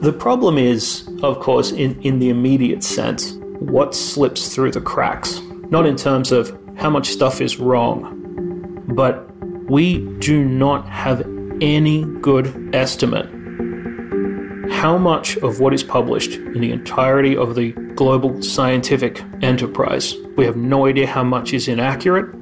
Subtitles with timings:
[0.00, 5.40] The problem is, of course, in, in the immediate sense, what slips through the cracks.
[5.70, 9.28] Not in terms of how much stuff is wrong, but
[9.68, 11.26] we do not have
[11.60, 13.28] any good estimate
[14.70, 20.14] how much of what is published in the entirety of the global scientific enterprise.
[20.36, 22.32] We have no idea how much is inaccurate,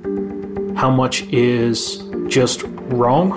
[0.77, 3.31] how much is just wrong,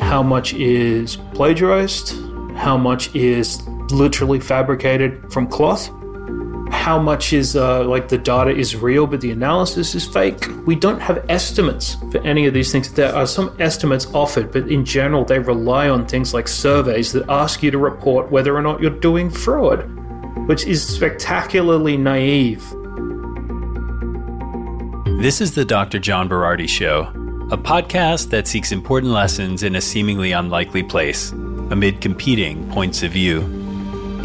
[0.00, 2.14] how much is plagiarized,
[2.56, 5.90] how much is literally fabricated from cloth?
[6.70, 10.46] How much is uh, like the data is real but the analysis is fake?
[10.66, 12.92] We don't have estimates for any of these things.
[12.92, 17.28] There are some estimates offered but in general they rely on things like surveys that
[17.28, 19.92] ask you to report whether or not you're doing fraud
[20.48, 22.62] which is spectacularly naive.
[25.20, 27.02] This is the dr john berardi show
[27.50, 31.32] a podcast that seeks important lessons in a seemingly unlikely place
[31.70, 33.66] amid competing points of view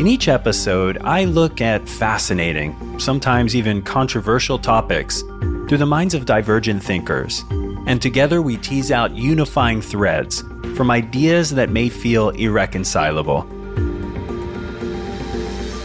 [0.01, 6.25] in each episode, I look at fascinating, sometimes even controversial topics through the minds of
[6.25, 7.43] divergent thinkers.
[7.85, 10.41] And together we tease out unifying threads
[10.75, 13.43] from ideas that may feel irreconcilable.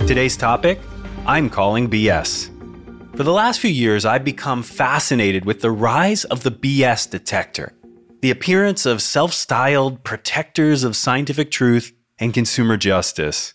[0.07, 0.81] Today's topic
[1.27, 2.49] I'm calling BS.
[3.19, 7.75] For the last few years, I've become fascinated with the rise of the BS detector,
[8.27, 13.55] the appearance of self styled protectors of scientific truth and consumer justice.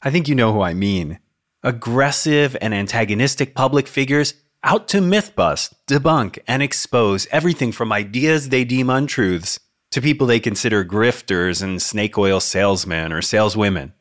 [0.00, 1.18] I think you know who I mean.
[1.64, 8.50] Aggressive and antagonistic public figures out to myth bust, debunk, and expose everything from ideas
[8.50, 9.58] they deem untruths
[9.90, 13.92] to people they consider grifters and snake oil salesmen or saleswomen.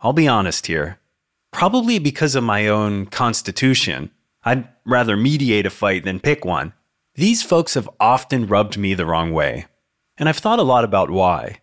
[0.00, 1.00] I'll be honest here.
[1.50, 4.12] Probably because of my own constitution,
[4.44, 6.72] I'd rather mediate a fight than pick one.
[7.18, 9.64] These folks have often rubbed me the wrong way.
[10.18, 11.60] And I've thought a lot about why.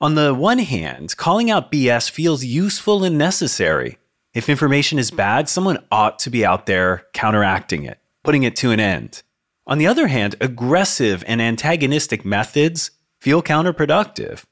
[0.00, 3.98] On the one hand, calling out BS feels useful and necessary.
[4.32, 8.70] If information is bad, someone ought to be out there counteracting it, putting it to
[8.70, 9.22] an end.
[9.66, 12.90] On the other hand, aggressive and antagonistic methods
[13.20, 14.44] feel counterproductive.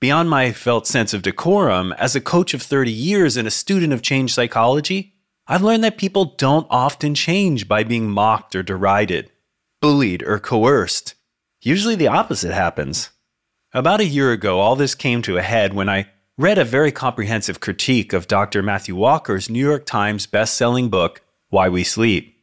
[0.00, 3.92] Beyond my felt sense of decorum, as a coach of 30 years and a student
[3.92, 5.12] of change psychology,
[5.46, 9.30] I've learned that people don't often change by being mocked or derided,
[9.80, 11.14] bullied or coerced.
[11.60, 13.10] Usually the opposite happens.
[13.72, 16.92] About a year ago, all this came to a head when I read a very
[16.92, 18.62] comprehensive critique of Dr.
[18.62, 22.36] Matthew Walker's New York Times best-selling book, Why We Sleep.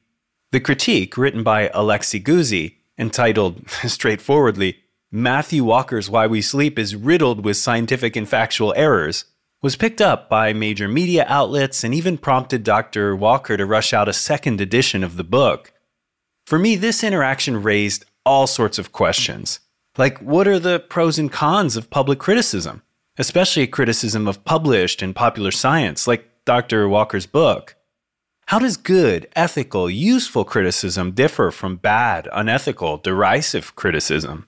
[0.52, 4.78] The critique, written by Alexey Guzey, entitled straightforwardly,
[5.12, 9.26] Matthew Walker's Why We Sleep is riddled with scientific and factual errors,
[9.62, 13.16] was picked up by major media outlets and even prompted Dr.
[13.16, 15.72] Walker to rush out a second edition of the book.
[16.46, 19.60] For me, this interaction raised all sorts of questions.
[19.98, 22.84] Like, what are the pros and cons of public criticism,
[23.18, 26.88] especially criticism of published and popular science, like Dr.
[26.88, 27.76] Walker's book?
[28.48, 34.48] How does good, ethical, useful criticism differ from bad, unethical, derisive criticism?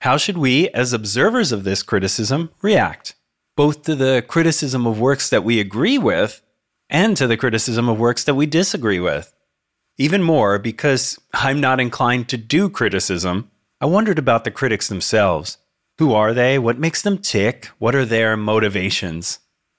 [0.00, 3.14] How should we, as observers of this criticism, react,
[3.56, 6.42] both to the criticism of works that we agree with
[6.90, 9.32] and to the criticism of works that we disagree with?
[10.02, 15.58] Even more, because I'm not inclined to do criticism, I wondered about the critics themselves.
[15.98, 16.58] Who are they?
[16.58, 17.66] What makes them tick?
[17.78, 19.38] What are their motivations?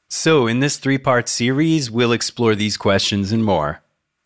[0.09, 3.83] So, in this three part series, we'll explore these questions and more.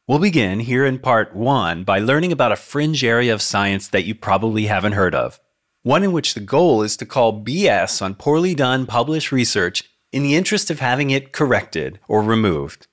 [0.08, 4.06] We'll begin here in part one by learning about a fringe area of science that
[4.06, 5.40] you probably haven't heard of.
[5.82, 10.22] One in which the goal is to call BS on poorly done published research in
[10.22, 12.86] the interest of having it corrected or removed.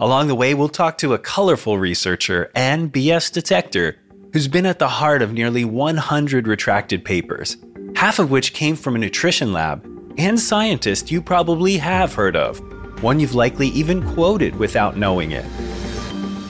[0.00, 3.98] Along the way, we'll talk to a colorful researcher and BS detector
[4.32, 7.58] who's been at the heart of nearly 100 retracted papers,
[7.96, 12.60] half of which came from a nutrition lab and scientist you probably have heard of,
[13.02, 15.44] one you've likely even quoted without knowing it.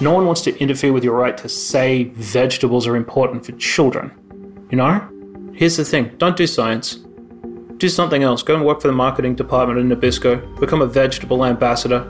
[0.01, 4.13] No one wants to interfere with your right to say vegetables are important for children.
[4.71, 5.53] You know?
[5.55, 7.01] Here's the thing don't do science.
[7.79, 8.45] Do something else.
[8.45, 10.61] Go and work for the marketing department in Nabisco.
[10.61, 12.09] Become a vegetable ambassador.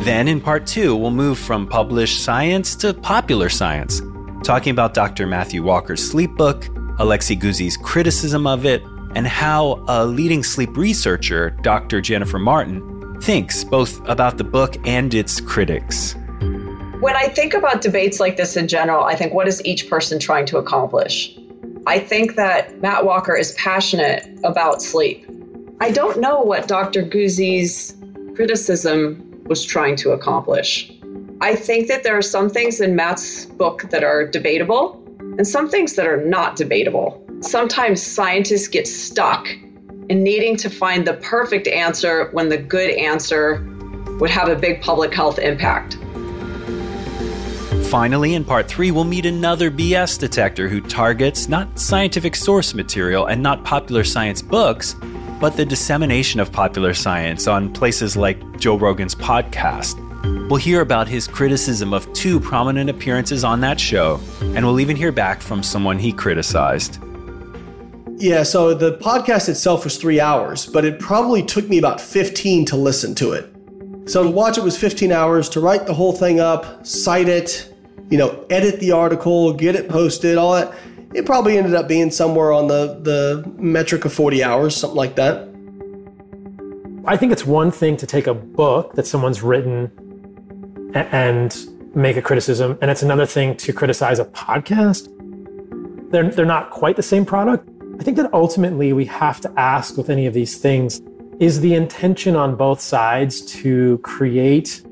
[0.00, 4.00] Then in part two, we'll move from published science to popular science,
[4.42, 5.26] talking about Dr.
[5.26, 6.66] Matthew Walker's sleep book,
[6.98, 8.82] Alexey Guzey's criticism of it,
[9.14, 12.00] and how a leading sleep researcher, Dr.
[12.00, 16.14] Jennifer Martin, thinks both about the book and its critics.
[17.00, 20.18] When I think about debates like this in general, I think what is each person
[20.18, 21.38] trying to accomplish?
[21.86, 25.26] I think that Matt Walker is passionate about sleep.
[25.82, 27.02] I don't know what Dr.
[27.02, 27.94] Guzey's
[28.34, 30.90] criticism was trying to accomplish.
[31.42, 35.68] I think that there are some things in Matt's book that are debatable and some
[35.68, 37.22] things that are not debatable.
[37.40, 39.48] Sometimes scientists get stuck
[40.08, 43.66] in needing to find the perfect answer when the good answer
[44.20, 45.98] would have a big public health impact.
[47.88, 53.26] Finally, in part three, we'll meet another BS detector who targets not scientific source material
[53.26, 54.94] and not popular science books,
[55.40, 59.98] but the dissemination of popular science on places like Joe Rogan's podcast.
[60.50, 64.96] We'll hear about his criticism of two prominent appearances on that show, and we'll even
[64.96, 66.98] hear back from someone he criticized.
[68.16, 72.66] Yeah, so the podcast itself was three hours, but it probably took me about 15
[72.66, 73.50] to listen to it.
[74.10, 77.72] So to watch it was 15 hours, to write the whole thing up, cite it,
[78.10, 80.74] you know, edit the article, get it posted, all that.
[81.12, 85.16] It probably ended up being somewhere on the, the metric of 40 hours, something like
[85.16, 85.48] that.
[87.04, 89.90] I think it's one thing to take a book that someone's written
[90.94, 91.56] and
[91.96, 95.08] make a criticism, and it's another thing to criticize a podcast.
[96.12, 97.68] They're, they're not quite the same product.
[97.98, 101.00] I think that ultimately we have to ask with any of these things
[101.40, 104.82] is the intention on both sides to create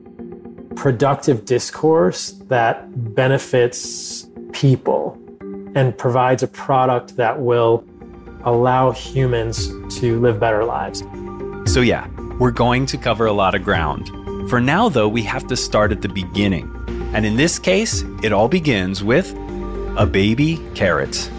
[0.74, 5.16] productive discourse that benefits people
[5.74, 7.84] and provides a product that will
[8.44, 9.68] allow humans
[9.98, 11.02] to live better lives.
[11.72, 14.08] So, yeah, we're going to cover a lot of ground.
[14.48, 16.72] For now, though, we have to start at the beginning.
[17.14, 19.34] And in this case, it all begins with
[19.96, 21.30] a baby carrot.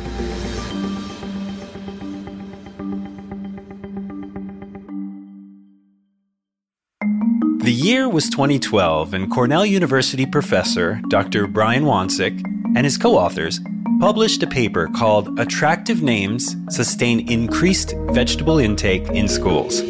[7.63, 11.45] The year was 2012, and Cornell University professor Dr.
[11.45, 12.43] Brian Wansink
[12.75, 13.59] and his co authors
[13.99, 19.85] published a paper called Attractive Names Sustain Increased Vegetable Intake in Schools.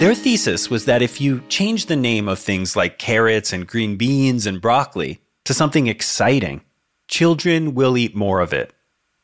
[0.00, 3.96] Their thesis was that if you change the name of things like carrots and green
[3.96, 6.62] beans and broccoli to something exciting,
[7.06, 8.74] children will eat more of it.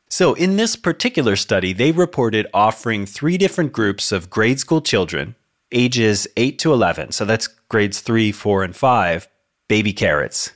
[0.08, 5.34] So, in this particular study, they reported offering three different groups of grade school children
[5.72, 9.28] ages 8 to 11, so that's grades 3, 4, and 5,
[9.68, 10.52] baby carrots.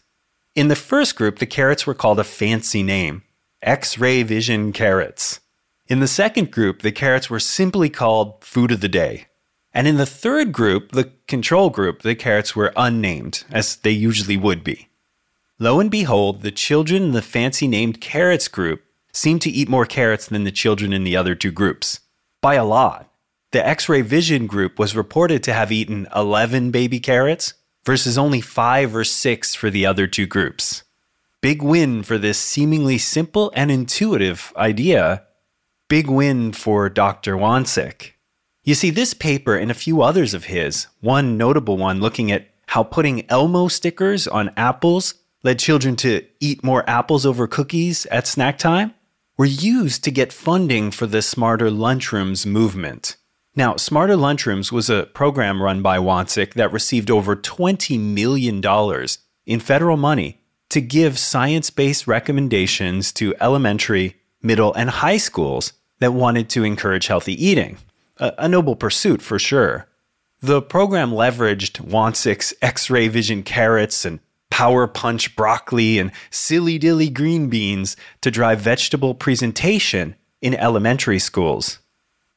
[0.54, 3.22] In the first group, the carrots were called a fancy name
[3.66, 5.40] X ray vision carrots.
[5.88, 9.26] In the second group, the carrots were simply called food of the day.
[9.74, 14.36] And in the third group, the control group, the carrots were unnamed, as they usually
[14.36, 14.88] would be.
[15.58, 19.84] Lo and behold, the children in the fancy named carrots group seemed to eat more
[19.84, 21.98] carrots than the children in the other two groups.
[22.40, 23.10] By a lot.
[23.50, 27.54] The X ray vision group was reported to have eaten 11 baby carrots
[27.84, 30.84] versus only five or six for the other two groups.
[31.46, 35.22] Big win for this seemingly simple and intuitive idea.
[35.88, 37.36] Big win for Dr.
[37.36, 38.14] Wansink.
[38.64, 42.48] You see, this paper and a few others of his, one notable one looking at
[42.66, 45.14] how putting Elmo stickers on apples
[45.44, 48.92] led children to eat more apples over cookies at snack time,
[49.38, 53.16] were used to get funding for the Smarter Lunchrooms movement.
[53.54, 58.60] Now, Smarter Lunchrooms was a program run by Wansink that received over $20 million
[59.46, 60.40] in federal money
[60.70, 67.06] to give science based recommendations to elementary, middle, and high schools that wanted to encourage
[67.06, 67.78] healthy eating.
[68.18, 69.86] A, a noble pursuit for sure.
[70.40, 74.20] The program leveraged Wansink's X ray vision carrots and
[74.50, 81.78] power punch broccoli and silly dilly green beans to drive vegetable presentation in elementary schools.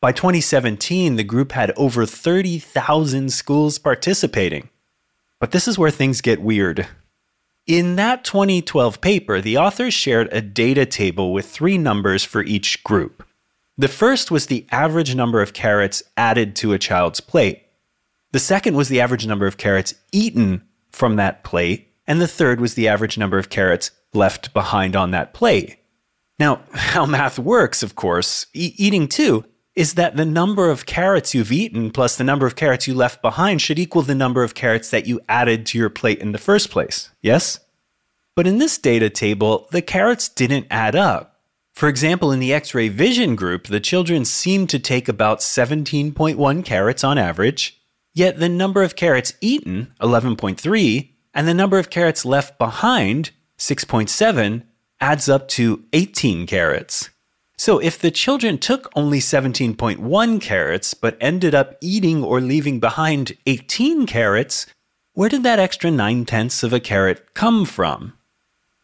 [0.01, 4.69] By 2017, the group had over 30,000 schools participating.
[5.39, 6.87] But this is where things get weird.
[7.69, 12.83] In that 2012 paper, the authors shared a data table with three numbers for each
[12.83, 13.23] group.
[13.77, 17.61] The first was the average number of carrots added to a child's plate.
[18.31, 21.93] The second was the average number of carrots eaten from that plate.
[22.07, 25.77] And the third was the average number of carrots left behind on that plate.
[26.39, 29.45] Now, how math works, of course, e- eating too,
[29.79, 33.21] is that the number of carrots you've eaten plus the number of carrots you left
[33.21, 36.37] behind should equal the number of carrots that you added to your plate in the
[36.37, 37.11] first place.
[37.21, 37.61] Yes?
[38.35, 41.39] But in this data table, the carrots didn't add up.
[41.71, 46.65] For example, in the X ray vision group, the children seemed to take about 17.1
[46.65, 47.79] carrots on average,
[48.13, 54.63] yet the number of carrots eaten, 11.3, and the number of carrots left behind, 6.7,
[54.99, 57.11] adds up to 18 carrots.
[57.59, 63.35] So if the children took only 17.1 carrots but ended up eating or leaving behind
[63.45, 64.65] 18 carrots,
[65.11, 68.13] where did that extra 9 tenths of a carrot come from?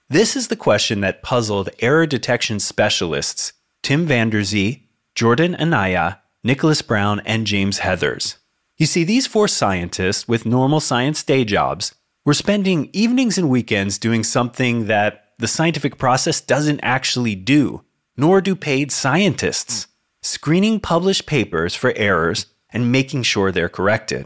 [0.09, 6.21] This is the question that puzzled error detection specialists Tim van der Zee, Jordan Anaya,
[6.43, 8.35] Nicholas Brown, and James Heathers.
[8.75, 13.97] You see, these four scientists with normal science day jobs were spending evenings and weekends
[13.97, 17.85] doing something that the scientific process doesn't actually do
[18.17, 19.87] nor do paid scientists
[20.21, 24.25] screening published papers for errors and making sure they're corrected.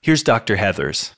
[0.00, 0.56] Here's Dr.
[0.56, 1.14] Heathers.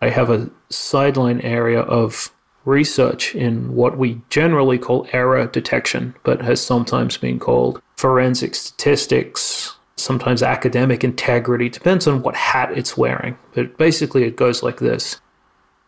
[0.00, 2.32] I have a sideline area of
[2.64, 9.76] research in what we generally call error detection, but has sometimes been called forensic statistics,
[9.96, 13.36] sometimes academic integrity, depends on what hat it's wearing.
[13.54, 15.20] But basically, it goes like this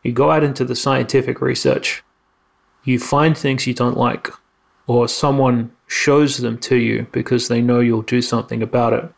[0.02, 2.02] you go out into the scientific research,
[2.84, 4.28] you find things you don't like,
[4.87, 9.11] or someone shows them to you because they know you'll do something about it.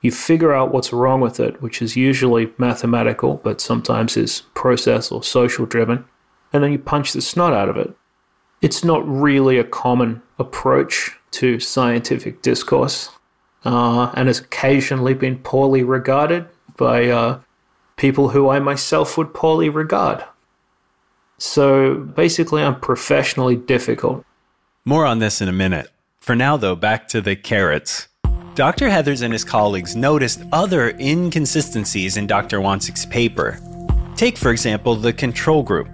[0.00, 5.12] You figure out what's wrong with it, which is usually mathematical, but sometimes is process
[5.12, 6.04] or social driven,
[6.52, 7.94] and then you punch the snot out of it.
[8.62, 13.10] It's not really a common approach to scientific discourse,
[13.64, 17.40] uh, and has occasionally been poorly regarded by uh,
[17.96, 20.24] people who I myself would poorly regard.
[21.36, 24.24] So basically, I'm professionally difficult.
[24.86, 25.90] More on this in a minute.
[26.20, 28.08] For now, though, back to the carrots.
[28.54, 28.88] Dr.
[28.88, 32.60] Heathers and his colleagues noticed other inconsistencies in Dr.
[32.60, 33.58] Wansink's paper.
[34.16, 35.88] Take, for example, the control group.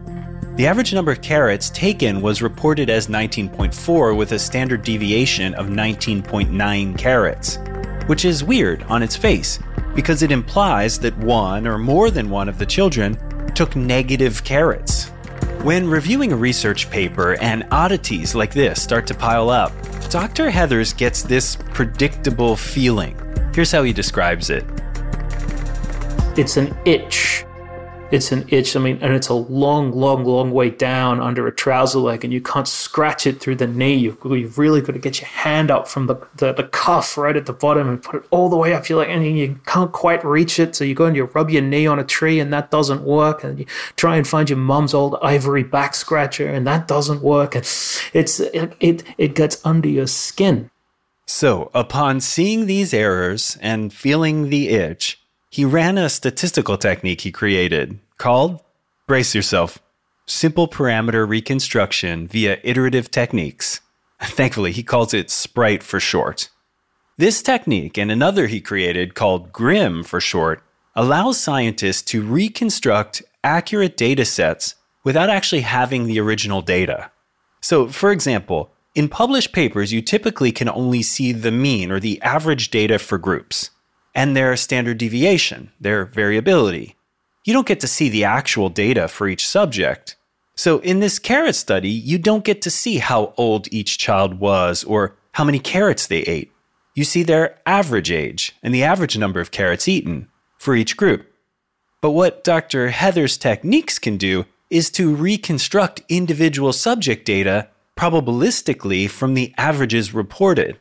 [0.54, 5.66] The average number of carrots taken was reported as 19.4 with a standard deviation of
[5.66, 7.58] 19.9 carrots,
[8.06, 9.58] which is weird on its face
[9.96, 13.18] because it implies that one or more than one of the children
[13.54, 15.10] took negative carrots.
[15.66, 19.72] When reviewing a research paper and oddities like this start to pile up,
[20.10, 20.48] Dr.
[20.48, 23.18] Heathers gets this predictable feeling.
[23.52, 24.64] Here's how he describes it
[26.38, 27.25] It's an itch
[28.10, 28.76] it's an itch.
[28.76, 32.32] I mean, and it's a long, long, long way down under a trouser leg, and
[32.32, 33.94] you can't scratch it through the knee.
[33.94, 37.36] You've, you've really got to get your hand up from the, the, the, cuff right
[37.36, 38.88] at the bottom and put it all the way up.
[38.88, 41.62] You're like, and you can't quite reach it, so you go and you rub your
[41.62, 43.42] knee on a tree, and that doesn't work.
[43.42, 47.54] And you try and find your mum's old ivory back scratcher, and that doesn't work.
[47.54, 50.70] And it's it it, it gets under your skin.
[51.28, 55.20] So, upon seeing these errors and feeling the itch,
[55.56, 58.60] he ran a statistical technique he created called,
[59.06, 59.78] brace yourself,
[60.26, 63.80] simple parameter reconstruction via iterative techniques.
[64.20, 66.50] Thankfully, he calls it SPRITE for short.
[67.16, 70.62] This technique and another he created called GRIM for short
[70.94, 77.10] allows scientists to reconstruct accurate data sets without actually having the original data.
[77.62, 82.20] So, for example, in published papers, you typically can only see the mean or the
[82.20, 83.70] average data for groups
[84.16, 86.96] and their standard deviation, their variability.
[87.44, 90.16] You don't get to see the actual data for each subject.
[90.56, 94.82] So, in this carrot study, you don't get to see how old each child was
[94.84, 96.50] or how many carrots they ate.
[96.94, 101.30] You see their average age and the average number of carrots eaten for each group.
[102.00, 102.88] But what Dr.
[102.88, 107.68] Heathers' techniques can do is to reconstruct individual subject data
[107.98, 110.78] probabilistically from the averages reported.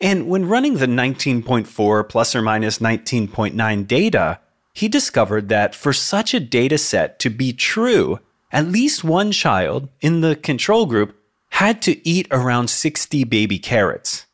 [0.00, 4.40] And when running the 19.4 plus or minus 19.9 data,
[4.72, 8.18] he discovered that for such a data set to be true,
[8.50, 11.16] at least one child in the control group
[11.50, 14.26] had to eat around 60 baby carrots.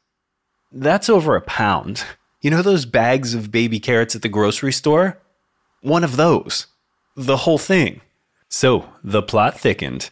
[0.73, 2.05] That's over a pound.
[2.41, 5.21] You know those bags of baby carrots at the grocery store?
[5.83, 6.67] One of those.
[7.15, 8.01] The whole thing.
[8.49, 10.11] So the plot thickened.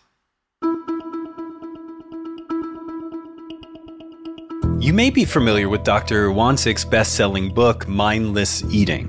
[4.80, 6.28] You may be familiar with Dr.
[6.28, 9.08] Wansink's best selling book, Mindless Eating.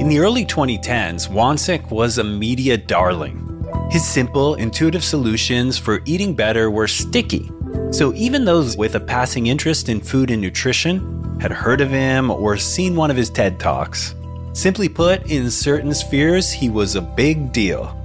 [0.00, 3.64] In the early 2010s, Wansink was a media darling.
[3.92, 7.48] His simple, intuitive solutions for eating better were sticky.
[7.92, 12.28] So even those with a passing interest in food and nutrition had heard of him
[12.32, 14.16] or seen one of his TED Talks.
[14.52, 18.03] Simply put, in certain spheres, he was a big deal.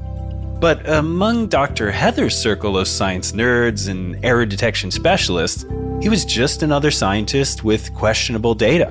[0.59, 1.89] But among Dr.
[1.89, 5.65] Heathers' circle of science nerds and error detection specialists,
[6.01, 8.89] he was just another scientist with questionable data.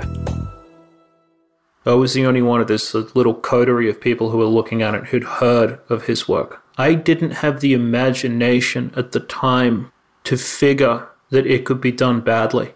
[1.85, 4.95] I was the only one of this little coterie of people who were looking at
[4.95, 6.63] it who'd heard of his work.
[6.79, 9.93] I didn't have the imagination at the time
[10.25, 12.73] to figure that it could be done badly.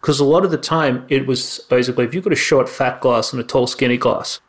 [0.00, 3.00] Because a lot of the time, it was basically if you've got a short fat
[3.00, 4.40] glass and a tall skinny glass,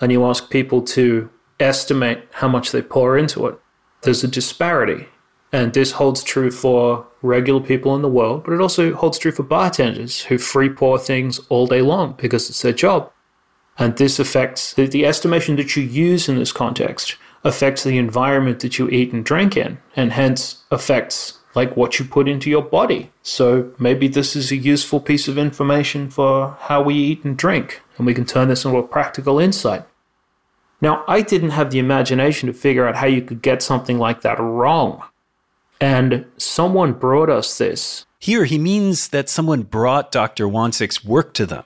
[0.00, 1.30] and you ask people to
[1.60, 3.58] estimate how much they pour into it.
[4.02, 5.08] There's a disparity.
[5.52, 9.32] And this holds true for regular people in the world, but it also holds true
[9.32, 13.10] for bartenders who free pour things all day long because it's their job.
[13.78, 18.60] And this affects the, the estimation that you use in this context affects the environment
[18.60, 22.62] that you eat and drink in, and hence affects like what you put into your
[22.62, 23.10] body.
[23.22, 27.82] So maybe this is a useful piece of information for how we eat and drink,
[27.96, 29.84] and we can turn this into a practical insight.
[30.80, 34.20] Now, I didn't have the imagination to figure out how you could get something like
[34.22, 35.02] that wrong.
[35.80, 40.48] And someone brought us this Here, he means that someone brought Dr.
[40.48, 41.64] Wansink's work to them.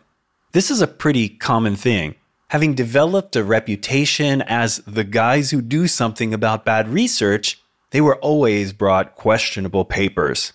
[0.53, 2.17] This is a pretty common thing.
[2.49, 8.17] Having developed a reputation as the guys who do something about bad research, they were
[8.17, 10.53] always brought questionable papers.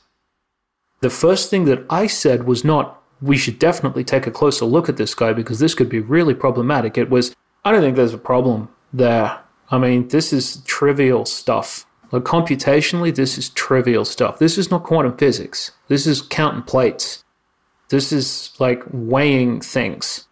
[1.00, 4.90] The first thing that I said was not, we should definitely take a closer look
[4.90, 6.98] at this guy because this could be really problematic.
[6.98, 7.34] It was,
[7.66, 9.40] I don't think there's a problem there.
[9.72, 11.88] I mean, this is trivial stuff.
[12.12, 14.38] Like computationally, this is trivial stuff.
[14.38, 15.72] This is not quantum physics.
[15.88, 17.24] This is counting plates.
[17.90, 20.28] This is like weighing things.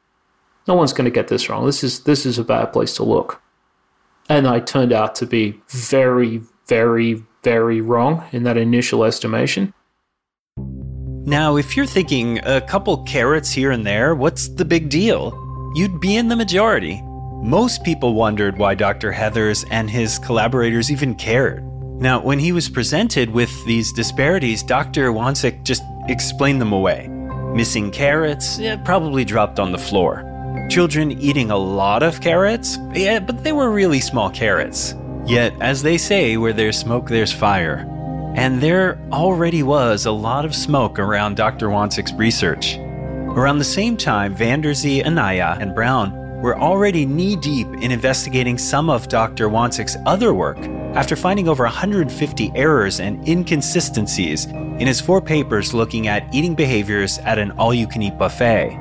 [0.67, 1.65] No one's going to get this wrong.
[1.65, 3.41] This is this is a bad place to look.
[4.29, 9.73] And I turned out to be very, very, very wrong in that initial estimation.
[11.25, 15.33] Now, if you're thinking a couple carrots here and there, what's the big deal?
[15.75, 17.01] You'd be in the majority.
[17.43, 19.11] Most people wondered why Dr.
[19.11, 21.61] Heathers and his collaborators even cared.
[21.99, 25.11] Now, when he was presented with these disparities, Dr.
[25.11, 27.09] Wansink just explained them away.
[27.53, 30.23] Missing carrots, yeah, probably dropped on the floor.
[30.69, 34.95] Children eating a lot of carrots, yeah, but they were really small carrots.
[35.25, 37.85] Yet, as they say, where there's smoke, there's fire.
[38.37, 41.67] And there already was a lot of smoke around Dr.
[41.67, 42.77] Wansink's research.
[42.77, 47.89] Around the same time, van der Zee, Anaya, and Brown were already knee deep in
[47.89, 49.47] investigating some of Dr.
[49.47, 50.57] Wansink's other work
[50.93, 57.17] after finding over 150 errors and inconsistencies in his four papers looking at eating behaviors
[57.19, 58.77] at an all you can eat buffet.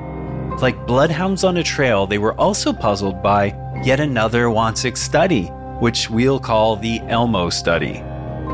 [0.61, 5.45] Like bloodhounds on a trail, they were also puzzled by yet another Wansink study,
[5.79, 8.03] which we'll call the Elmo study.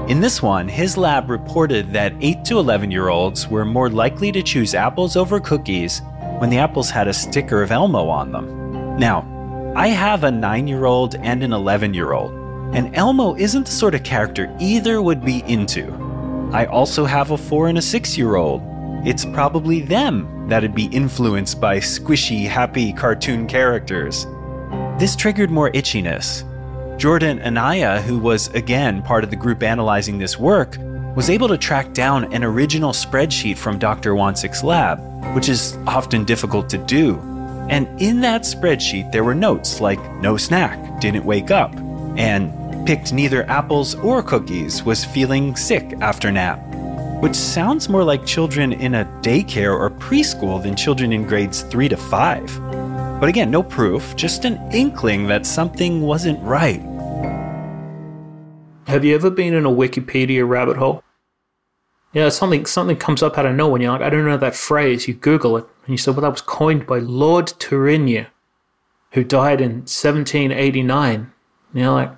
[0.08, 4.32] In this one, his lab reported that 8 to 11 year olds were more likely
[4.34, 6.04] to choose apples over cookies
[6.38, 8.59] when the apples had a sticker of Elmo on them.
[9.00, 9.24] Now,
[9.78, 12.34] I have a 9 year old and an 11 year old,
[12.76, 15.88] and Elmo isn't the sort of character either would be into.
[16.52, 18.62] I also have a 4 and a 6 year old.
[19.08, 24.28] It's probably them that'd be influenced by squishy, happy cartoon characters.
[25.00, 26.44] This triggered more itchiness.
[27.00, 30.76] Jordan Anaya, who was again part of the group analyzing this work,
[31.16, 34.14] was able to track down an original spreadsheet from Dr.
[34.14, 35.00] Wansink's lab,
[35.34, 37.29] which is often difficult to do.
[37.70, 41.74] And in that spreadsheet, there were notes like no snack, didn't wake up,
[42.18, 42.52] and
[42.86, 46.60] picked neither apples or cookies, was feeling sick after nap.
[47.22, 51.90] Which sounds more like children in a daycare or preschool than children in grades 3
[51.90, 52.62] to 5.
[53.20, 56.82] But again, no proof, just an inkling that something wasn't right.
[58.88, 61.04] Have you ever been in a Wikipedia rabbit hole?
[62.12, 64.56] Yeah, something something comes up out of nowhere and you're like, I don't know that
[64.56, 65.08] phrase.
[65.08, 68.28] You Google it and you say, well, that was coined by Lord Tourinnier,
[69.12, 71.16] who died in 1789.
[71.16, 71.32] And
[71.74, 72.12] you're like,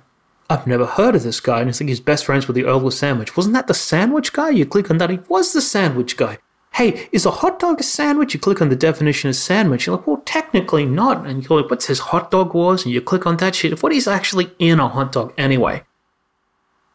[0.48, 1.60] I've never heard of this guy.
[1.60, 3.36] And I think he's best friends with the Earl of Sandwich.
[3.36, 4.50] Wasn't that the sandwich guy?
[4.50, 6.38] You click on that, he was the sandwich guy.
[6.74, 8.32] Hey, is a hot dog a sandwich?
[8.32, 9.86] You click on the definition of sandwich.
[9.86, 11.26] You're like, well, technically not.
[11.26, 12.84] And you're like, what's his hot dog was?
[12.84, 13.82] And you click on that shit.
[13.82, 15.82] What is actually in a hot dog anyway?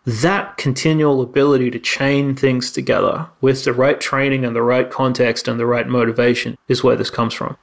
[0.07, 5.49] That continual ability to chain things together with the right training and the right context
[5.49, 7.57] and the right motivation is where this comes from.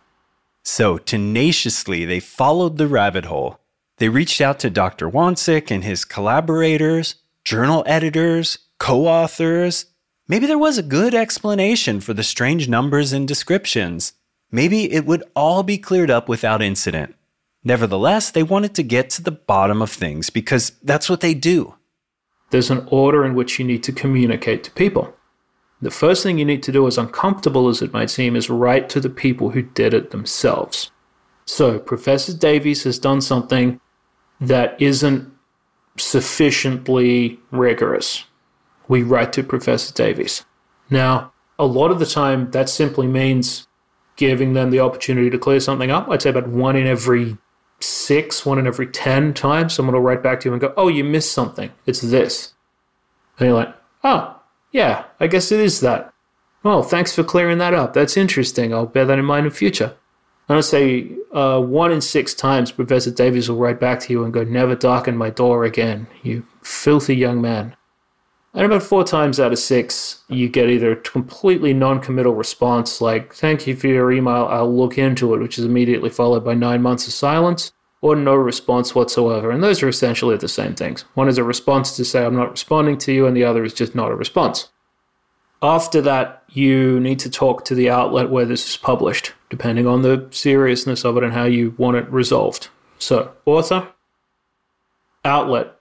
[0.63, 3.61] So tenaciously, they followed the rabbit hole.
[3.97, 5.09] They reached out to Dr.
[5.09, 7.15] Wansink and his collaborators,
[7.47, 9.87] journal editors, co authors.
[10.29, 14.13] Maybe there was a good explanation for the strange numbers and descriptions.
[14.51, 17.15] Maybe it would all be cleared up without incident.
[17.63, 21.77] Nevertheless, they wanted to get to the bottom of things because that's what they do
[22.55, 25.13] there's an order in which you need to communicate to people.
[25.83, 28.89] The first thing you need to do, as uncomfortable as it might seem, is write
[28.91, 30.93] to the people who did it themselves.
[31.47, 33.81] So, Professor Davies has done something
[34.41, 35.33] that isn't
[35.99, 38.23] sufficiently rigorous.
[38.87, 40.45] We write to Professor Davies.
[40.89, 43.67] Now, a lot of the time, that simply means
[44.15, 46.09] giving them the opportunity to clear something up.
[46.09, 47.37] I'd say about one in every
[47.81, 50.89] six, one in every 10 times, someone will write back to you and go, Oh,
[50.89, 51.71] you missed something.
[51.87, 52.55] It's this.
[53.39, 54.41] And you're like, Oh,
[54.73, 56.13] yeah, I guess it is that.
[56.63, 57.93] Well, thanks for clearing that up.
[57.93, 58.73] That's interesting.
[58.73, 59.95] I'll bear that in mind in future.
[60.49, 64.25] And I'll say uh, one in six times, Professor Davies will write back to you
[64.25, 67.77] and go, Never darken my door again, you filthy young man.
[68.55, 73.01] And about four times out of six, you get either a completely non committal response
[73.01, 76.55] like, Thank you for your email, I'll look into it, which is immediately followed by
[76.55, 79.51] nine months of silence, or no response whatsoever.
[79.51, 81.03] And those are essentially the same things.
[81.15, 83.75] One is a response to say, I'm not responding to you, and the other is
[83.75, 84.69] just not a response.
[85.61, 90.03] After that, you need to talk to the outlet where this is published, depending on
[90.03, 92.69] the seriousness of it and how you want it resolved.
[92.99, 93.89] So, author,
[95.25, 95.74] outlet,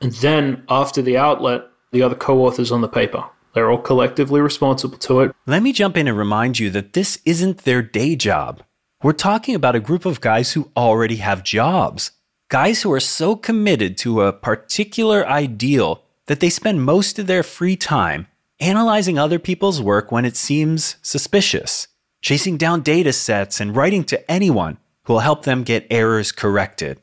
[0.00, 3.24] and then after the outlet, the other co authors on the paper.
[3.54, 5.32] They're all collectively responsible to it.
[5.46, 8.62] Let me jump in and remind you that this isn't their day job.
[9.02, 12.12] We're talking about a group of guys who already have jobs.
[12.48, 17.42] Guys who are so committed to a particular ideal that they spend most of their
[17.42, 18.26] free time
[18.60, 21.88] analyzing other people's work when it seems suspicious,
[22.20, 27.00] chasing down data sets and writing to anyone who will help them get errors corrected.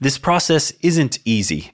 [0.00, 1.72] This process isn't easy.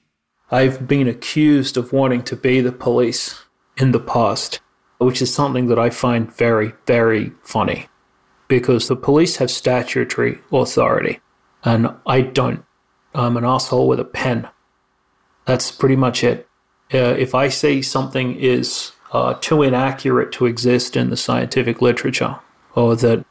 [0.51, 3.43] I've been accused of wanting to be the police
[3.77, 4.59] in the past,
[4.99, 7.87] which is something that I find very, very funny
[8.47, 11.19] because the police have statutory authority
[11.63, 12.63] and I don't.
[13.13, 14.47] I'm an asshole with a pen.
[15.45, 16.47] That's pretty much it.
[16.93, 22.39] Uh, if I say something is uh, too inaccurate to exist in the scientific literature,
[22.75, 23.25] or that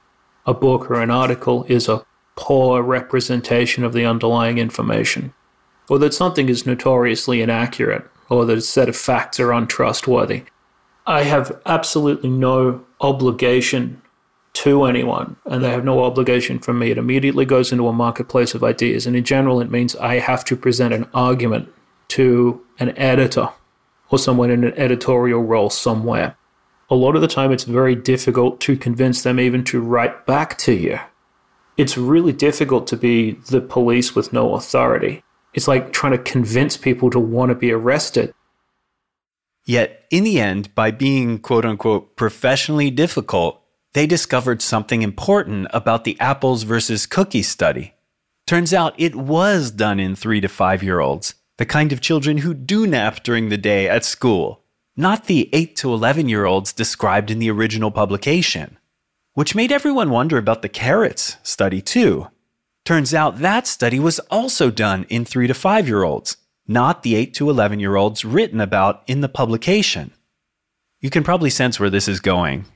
[0.47, 5.33] a book or an article is a poor representation of the underlying information,
[5.89, 10.45] or that something is notoriously inaccurate, or that a set of facts are untrustworthy,
[11.07, 14.01] I have absolutely no obligation
[14.55, 16.91] to anyone, and they have no obligation from me.
[16.91, 20.45] It immediately goes into a marketplace of ideas, and in general, it means I have
[20.47, 21.69] to present an argument
[22.09, 23.49] to an editor
[24.11, 26.37] or someone in an editorial role somewhere.
[26.89, 30.57] A lot of the time, it's very difficult to convince them even to write back
[30.59, 31.01] to you.
[31.77, 35.24] It's really difficult to be the police with no authority.
[35.55, 38.35] It's like trying to convince people to want to be arrested.
[39.65, 43.63] Yet, in the end, by being quote unquote professionally difficult,
[43.95, 47.95] they discovered something important about the apples versus cookies study.
[48.47, 52.39] Turns out it was done in three to five year olds, the kind of children
[52.39, 54.65] who do nap during the day at school,
[54.97, 58.77] not the 8 to 11 year olds described in the original publication.
[59.33, 62.29] Which made everyone wonder about the carrots study too.
[62.85, 66.37] Turns out that study was also done in 3 to 5 year olds,
[66.69, 70.13] not the 8 to 11 year olds written about in the publication.
[71.01, 72.67] You can probably sense where this is going.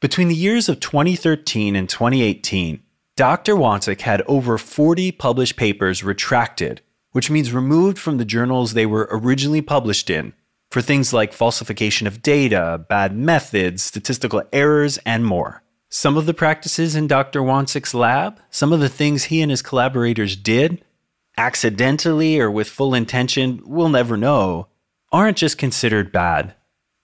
[0.00, 2.82] Between the years of 2013 and 2018,
[3.14, 3.54] Dr.
[3.54, 6.80] Wansink had over 40 published papers retracted,
[7.12, 10.32] which means removed from the journals they were originally published in,
[10.70, 15.61] for things like falsification of data, bad methods, statistical errors, and more.
[15.94, 17.42] Some of the practices in Dr.
[17.42, 20.82] Wansink's lab, some of the things he and his collaborators did,
[21.36, 24.68] accidentally or with full intention, we'll never know,
[25.12, 26.54] aren't just considered bad.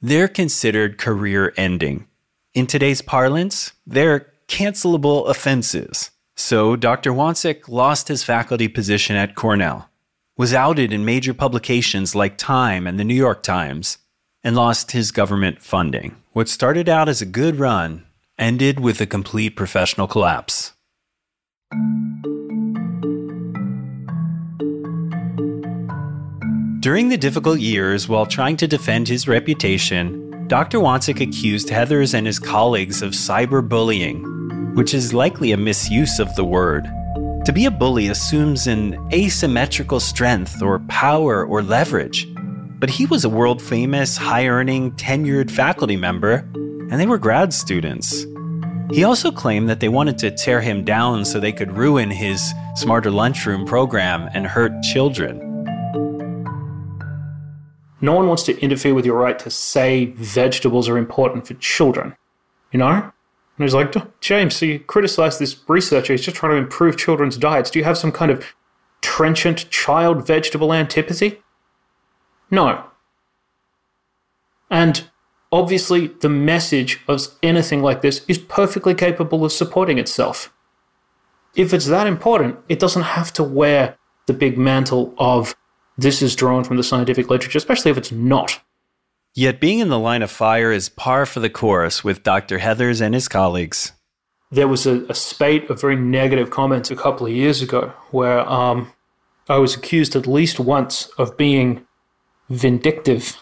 [0.00, 2.06] They're considered career ending.
[2.54, 6.10] In today's parlance, they're cancelable offenses.
[6.34, 7.12] So Dr.
[7.12, 9.90] Wansink lost his faculty position at Cornell,
[10.38, 13.98] was outed in major publications like Time and the New York Times,
[14.42, 16.16] and lost his government funding.
[16.32, 18.06] What started out as a good run
[18.38, 20.72] ended with a complete professional collapse.
[26.80, 30.78] During the difficult years while trying to defend his reputation, Dr.
[30.78, 36.44] Wansink accused Heathers and his colleagues of cyberbullying, which is likely a misuse of the
[36.44, 36.84] word.
[37.44, 42.26] To be a bully assumes an asymmetrical strength or power or leverage.
[42.78, 46.48] But he was a world famous, high earning, tenured faculty member,
[46.90, 48.26] and they were grad students.
[48.90, 52.52] He also claimed that they wanted to tear him down so they could ruin his
[52.74, 55.44] Smarter Lunchroom program and hurt children.
[58.00, 62.16] No one wants to interfere with your right to say vegetables are important for children.
[62.72, 62.92] You know?
[62.92, 63.12] And
[63.64, 66.12] he's like, oh, James, so you criticize this researcher.
[66.12, 67.70] He's just trying to improve children's diets.
[67.70, 68.54] Do you have some kind of
[69.02, 71.42] trenchant child vegetable antipathy?
[72.50, 72.84] No.
[74.70, 75.10] And
[75.52, 80.52] obviously, the message of anything like this is perfectly capable of supporting itself.
[81.54, 85.54] If it's that important, it doesn't have to wear the big mantle of
[85.96, 88.60] this is drawn from the scientific literature, especially if it's not.
[89.34, 92.58] Yet being in the line of fire is par for the course with Dr.
[92.58, 93.92] Heathers and his colleagues.
[94.50, 98.40] There was a, a spate of very negative comments a couple of years ago where
[98.48, 98.92] um,
[99.48, 101.86] I was accused at least once of being
[102.48, 103.36] vindictive,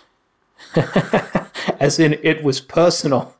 [1.80, 3.34] as in it was personal.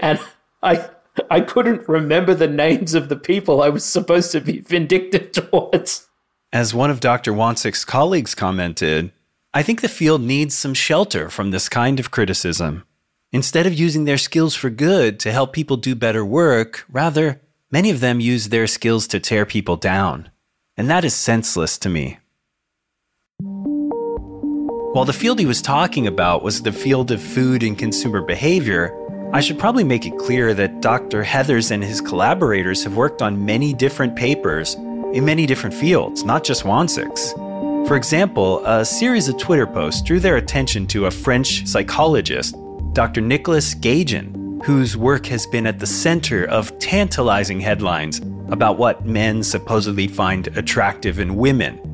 [0.00, 0.18] and
[0.62, 0.88] I,
[1.30, 6.08] I couldn't remember the names of the people I was supposed to be vindictive towards.
[6.52, 7.32] As one of Dr.
[7.32, 9.12] Wansink's colleagues commented,
[9.52, 12.84] I think the field needs some shelter from this kind of criticism.
[13.32, 17.40] Instead of using their skills for good to help people do better work, rather,
[17.70, 20.30] many of them use their skills to tear people down.
[20.76, 22.18] And that is senseless to me.
[24.96, 28.96] While the field he was talking about was the field of food and consumer behavior,
[29.30, 31.22] I should probably make it clear that Dr.
[31.22, 34.72] Heathers and his collaborators have worked on many different papers
[35.12, 37.32] in many different fields, not just Wansink's.
[37.86, 42.56] For example, a series of Twitter posts drew their attention to a French psychologist,
[42.94, 43.20] Dr.
[43.20, 49.42] Nicolas Guéguen, whose work has been at the center of tantalizing headlines about what men
[49.42, 51.85] supposedly find attractive in women.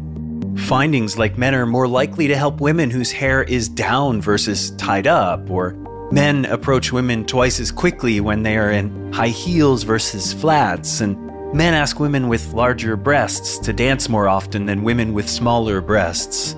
[0.56, 5.06] Findings like men are more likely to help women whose hair is down versus tied
[5.06, 5.72] up, or
[6.10, 11.16] men approach women twice as quickly when they are in high heels versus flats, and
[11.54, 16.52] men ask women with larger breasts to dance more often than women with smaller breasts.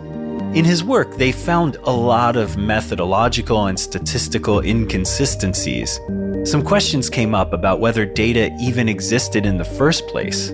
[0.54, 6.00] In his work, they found a lot of methodological and statistical inconsistencies.
[6.44, 10.52] Some questions came up about whether data even existed in the first place.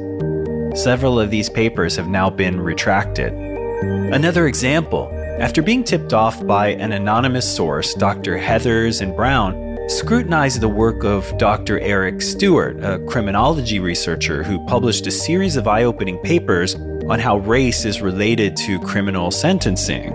[0.74, 3.32] Several of these papers have now been retracted.
[3.32, 8.38] Another example after being tipped off by an anonymous source, Dr.
[8.38, 11.80] Heathers and Brown scrutinized the work of Dr.
[11.80, 16.74] Eric Stewart, a criminology researcher who published a series of eye opening papers
[17.08, 20.12] on how race is related to criminal sentencing.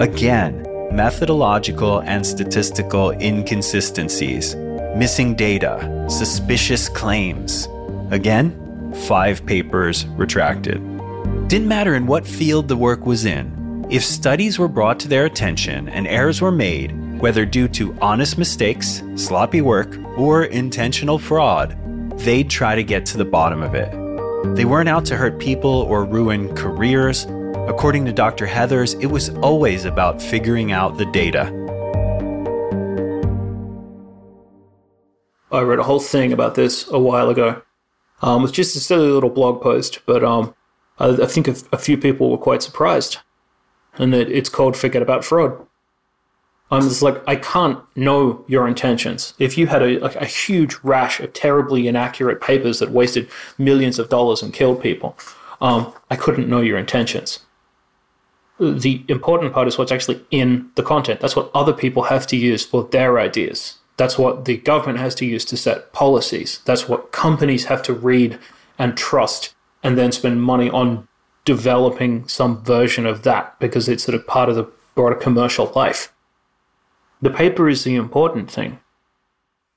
[0.00, 4.56] Again, methodological and statistical inconsistencies,
[4.96, 7.68] missing data, suspicious claims.
[8.10, 8.63] Again,
[8.94, 10.82] five papers retracted.
[11.48, 15.26] Didn't matter in what field the work was in, if studies were brought to their
[15.26, 21.76] attention and errors were made, whether due to honest mistakes, sloppy work, or intentional fraud,
[22.18, 23.90] they'd try to get to the bottom of it.
[24.56, 27.24] They weren't out to hurt people or ruin careers.
[27.68, 28.46] According to Dr.
[28.46, 31.46] Heathers, it was always about figuring out the data.
[35.50, 37.62] I read a whole thing about this a while ago.
[38.24, 40.54] Um, it just a silly little blog post, but um,
[40.98, 43.18] I, I think a, a, few people were quite surprised.
[43.98, 45.54] And it, it's called Forget About Fraud.
[46.70, 49.34] I'm just like, I can't know your intentions.
[49.38, 53.98] If you had a, like a huge rash of terribly inaccurate papers that wasted millions
[53.98, 55.18] of dollars and killed people,
[55.60, 57.40] um, I couldn't know your intentions.
[58.58, 61.20] The important part is what's actually in the content.
[61.20, 63.76] That's what other people have to use for their ideas.
[63.96, 66.60] That's what the government has to use to set policies.
[66.64, 68.38] That's what companies have to read
[68.78, 71.06] and trust and then spend money on
[71.44, 76.12] developing some version of that because it's sort of part of the broader commercial life.
[77.20, 78.80] The paper is the important thing.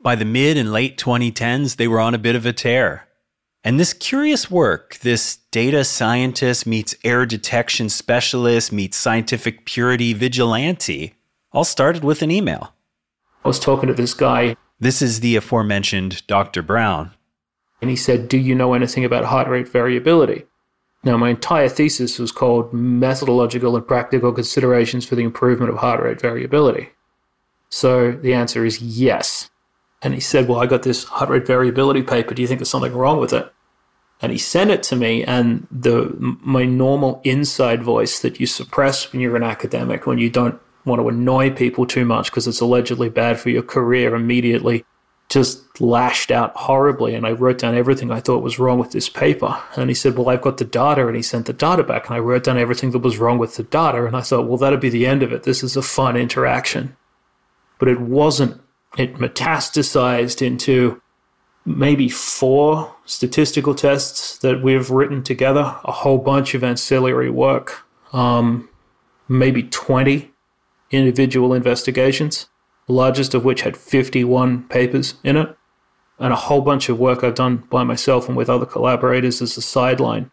[0.01, 3.07] By the mid and late 2010s, they were on a bit of a tear.
[3.63, 11.15] And this curious work, this data scientist meets error detection specialist meets scientific purity vigilante,
[11.51, 12.73] all started with an email.
[13.47, 14.57] I was talking to this guy.
[14.77, 16.61] This is the aforementioned Dr.
[16.61, 17.11] Brown.
[17.79, 20.43] And he said, Do you know anything about heart rate variability?
[21.05, 26.03] Now, my entire thesis was called Methodological and Practical Considerations for the Improvement of Heart
[26.03, 26.89] Rate Variability.
[27.69, 29.49] So the answer is yes.
[30.01, 32.33] And he said, Well, I got this heart rate variability paper.
[32.33, 33.49] Do you think there's something wrong with it?
[34.21, 39.13] And he sent it to me, and the my normal inside voice that you suppress
[39.13, 42.61] when you're an academic, when you don't want to annoy people too much because it's
[42.61, 44.85] allegedly bad for your career, immediately
[45.29, 47.13] just lashed out horribly.
[47.13, 49.61] And I wrote down everything I thought was wrong with this paper.
[49.75, 51.05] And he said, Well, I've got the data.
[51.05, 52.07] And he sent the data back.
[52.07, 54.05] And I wrote down everything that was wrong with the data.
[54.05, 55.43] And I thought, Well, that'll be the end of it.
[55.43, 56.95] This is a fun interaction
[57.79, 58.61] but it wasn't.
[58.97, 61.01] It metastasized into
[61.65, 68.69] maybe four statistical tests that we've written together, a whole bunch of ancillary work, um,
[69.27, 70.31] maybe 20
[70.91, 72.47] individual investigations,
[72.87, 75.57] the largest of which had 51 papers in it,
[76.19, 79.57] and a whole bunch of work I've done by myself and with other collaborators as
[79.57, 80.31] a sideline.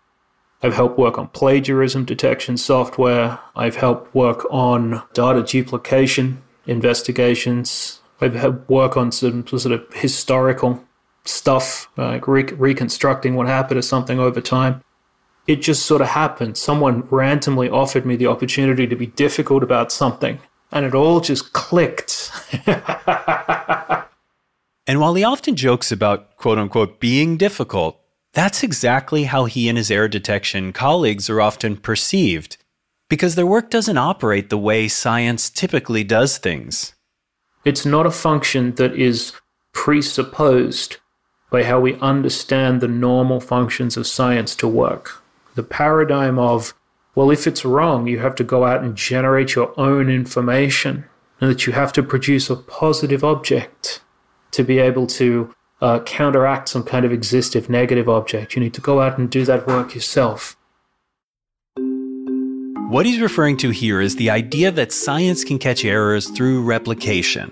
[0.63, 3.39] I've helped work on plagiarism detection software.
[3.55, 8.01] I've helped work on data duplication investigations.
[8.21, 10.83] I've had work on some sort of historical
[11.25, 14.83] stuff, like re- reconstructing what happened to something over time.
[15.47, 16.57] It just sort of happened.
[16.57, 20.39] Someone randomly offered me the opportunity to be difficult about something,
[20.73, 22.31] and it all just clicked.
[24.87, 28.01] and while he often jokes about quote unquote being difficult,
[28.33, 32.57] that's exactly how he and his error detection colleagues are often perceived
[33.09, 36.95] because their work doesn't operate the way science typically does things.
[37.65, 39.33] It's not a function that is
[39.73, 40.97] presupposed
[41.51, 45.23] by how we understand the normal functions of science to work.
[45.55, 46.75] The paradigm of,
[47.15, 51.05] well, if it's wrong, you have to go out and generate your own information,
[51.41, 54.01] and that you have to produce a positive object
[54.51, 58.57] to be able to uh, counteract some kind of existing negative object.
[58.57, 60.57] You need to go out and do that work yourself.
[62.89, 67.51] What he's referring to here is the idea that science can catch errors through replication.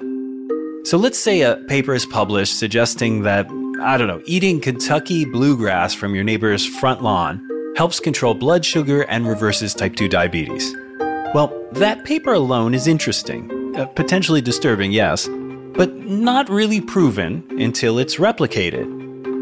[0.85, 3.47] So let's say a paper is published suggesting that,
[3.81, 9.03] I don't know, eating Kentucky bluegrass from your neighbor's front lawn helps control blood sugar,
[9.03, 10.75] and reverses type 2 diabetes.
[11.35, 15.29] Well, that paper alone is interesting, uh, potentially disturbing, yes,
[15.75, 18.85] but not really proven until it's replicated.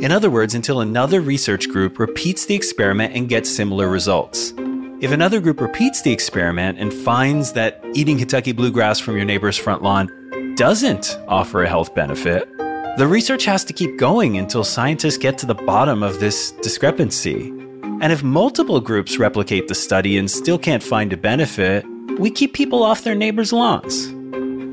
[0.03, 4.55] In other words, until another research group repeats the experiment and gets similar results.
[5.01, 9.57] If another group repeats the experiment and finds that eating Kentucky bluegrass from your neighbor's
[9.57, 12.49] front lawn doesn't offer a health benefit,
[12.97, 17.60] the research has to keep going until scientists get to the bottom of this discrepancy.
[17.83, 21.85] And if multiple groups replicate the study and still can't find a benefit,
[22.19, 24.09] we keep people off their neighbors' lawns.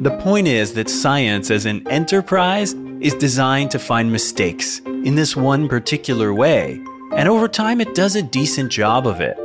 [0.03, 5.35] The point is that science as an enterprise is designed to find mistakes in this
[5.35, 6.81] one particular way,
[7.13, 9.37] and over time it does a decent job of it.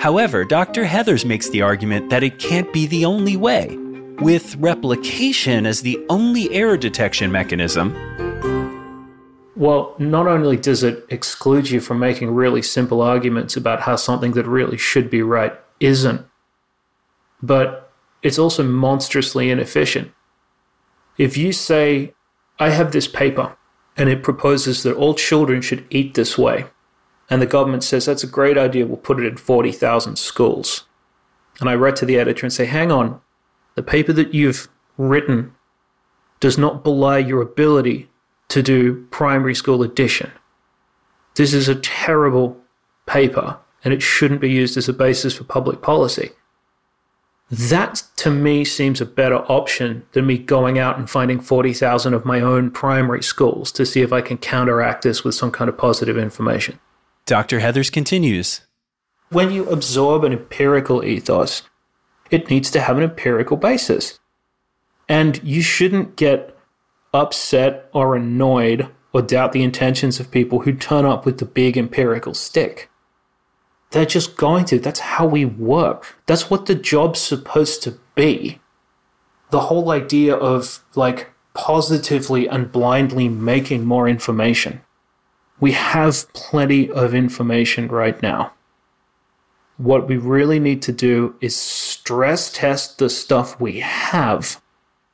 [0.00, 0.84] However, Dr.
[0.84, 3.76] Heathers makes the argument that it can't be the only way,
[4.20, 7.94] with replication as the only error detection mechanism.
[9.56, 14.32] Well, not only does it exclude you from making really simple arguments about how something
[14.32, 16.26] that really should be right isn't,
[17.40, 20.12] but it's also monstrously inefficient.
[21.18, 22.14] If you say,
[22.58, 23.56] I have this paper
[23.96, 26.66] and it proposes that all children should eat this way,
[27.30, 30.84] and the government says that's a great idea, we'll put it in 40,000 schools.
[31.60, 33.20] And I write to the editor and say, hang on,
[33.76, 35.54] the paper that you've written
[36.40, 38.08] does not belie your ability
[38.48, 40.30] to do primary school addition.
[41.36, 42.56] This is a terrible
[43.06, 46.30] paper and it shouldn't be used as a basis for public policy.
[47.50, 52.24] That to me seems a better option than me going out and finding 40,000 of
[52.24, 55.76] my own primary schools to see if I can counteract this with some kind of
[55.76, 56.80] positive information.
[57.26, 57.60] Dr.
[57.60, 58.62] Heathers continues
[59.28, 61.62] When you absorb an empirical ethos,
[62.30, 64.18] it needs to have an empirical basis.
[65.06, 66.53] And you shouldn't get
[67.14, 71.78] upset or annoyed or doubt the intentions of people who turn up with the big
[71.78, 72.90] empirical stick.
[73.92, 74.80] They're just going to.
[74.80, 76.18] That's how we work.
[76.26, 78.58] That's what the job's supposed to be.
[79.50, 84.80] The whole idea of like positively and blindly making more information.
[85.60, 88.52] We have plenty of information right now.
[89.76, 94.60] What we really need to do is stress test the stuff we have.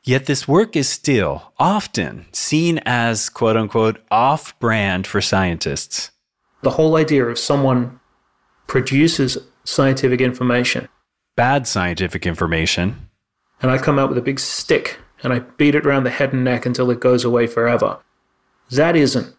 [0.03, 6.11] Yet this work is still often seen as quote unquote off brand for scientists.
[6.63, 8.01] The whole idea of someone
[8.67, 10.89] produces scientific information.
[11.37, 13.09] Bad scientific information.
[13.61, 16.33] And I come out with a big stick and I beat it around the head
[16.33, 17.99] and neck until it goes away forever.
[18.71, 19.35] That isn't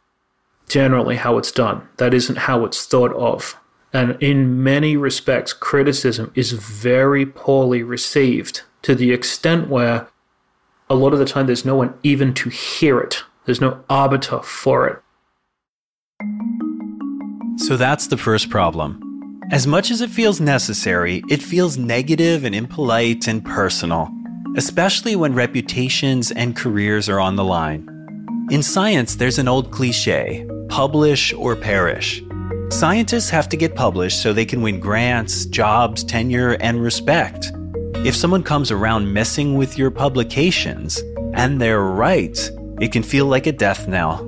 [0.69, 1.87] generally how it's done.
[1.97, 3.57] That isn't how it's thought of.
[3.93, 10.07] And in many respects, criticism is very poorly received to the extent where
[10.91, 13.23] a lot of the time there's no one even to hear it.
[13.45, 15.01] There's no arbiter for it.
[17.57, 19.39] So that's the first problem.
[19.51, 24.09] As much as it feels necessary, it feels negative and impolite and personal,
[24.57, 27.87] especially when reputations and careers are on the line.
[28.51, 32.23] In science, there's an old cliche publish or perish.
[32.69, 37.51] Scientists have to get published so they can win grants, jobs, tenure, and respect.
[38.03, 41.03] If someone comes around messing with your publications,
[41.35, 42.35] and they're right,
[42.79, 44.27] it can feel like a death knell.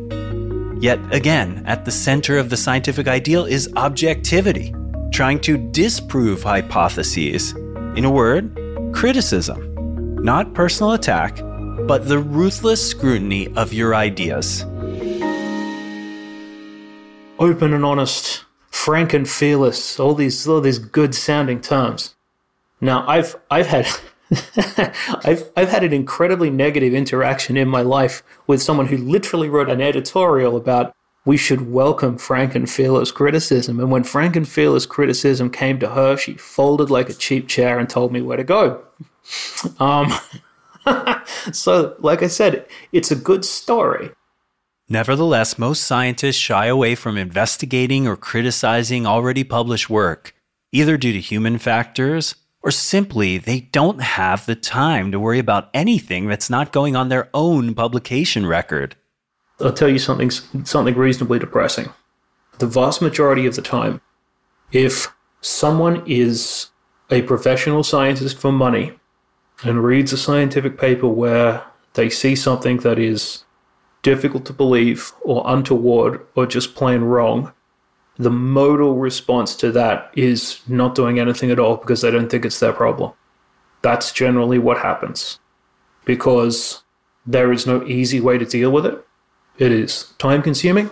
[0.80, 4.76] Yet again, at the center of the scientific ideal is objectivity
[5.12, 7.54] trying to disprove hypotheses.
[7.96, 8.56] In a word,
[8.94, 10.22] criticism.
[10.24, 11.38] Not personal attack,
[11.88, 14.64] but the ruthless scrutiny of your ideas.
[17.40, 22.14] Open and honest, frank and fearless, all these all these good sounding terms.
[22.84, 23.88] Now I've I've had
[25.24, 29.70] I've I've had an incredibly negative interaction in my life with someone who literally wrote
[29.70, 30.94] an editorial about
[31.26, 33.80] we should welcome Frank and Fearless criticism.
[33.80, 37.80] And when Frank and Fearless criticism came to her, she folded like a cheap chair
[37.80, 38.84] and told me where to go.
[39.80, 40.12] Um,
[41.54, 44.12] so, like I said, it's a good story.
[44.90, 50.36] Nevertheless, most scientists shy away from investigating or criticizing already published work,
[50.74, 55.70] either due to human factors or simply they don't have the time to worry about
[55.74, 58.96] anything that's not going on their own publication record.
[59.60, 61.90] I'll tell you something something reasonably depressing.
[62.60, 64.02] The vast majority of the time,
[64.72, 66.70] if someone is
[67.12, 68.94] a professional scientist for money
[69.64, 73.44] and reads a scientific paper where they see something that is
[74.02, 77.54] difficult to believe or untoward or just plain wrong,
[78.18, 82.46] the modal response to that is not doing anything at all because they don't think
[82.46, 83.12] it's their problem.
[83.82, 85.40] That's generally what happens
[86.06, 86.84] because
[87.26, 89.06] there is no easy way to deal with it.
[89.58, 90.90] It is time consuming,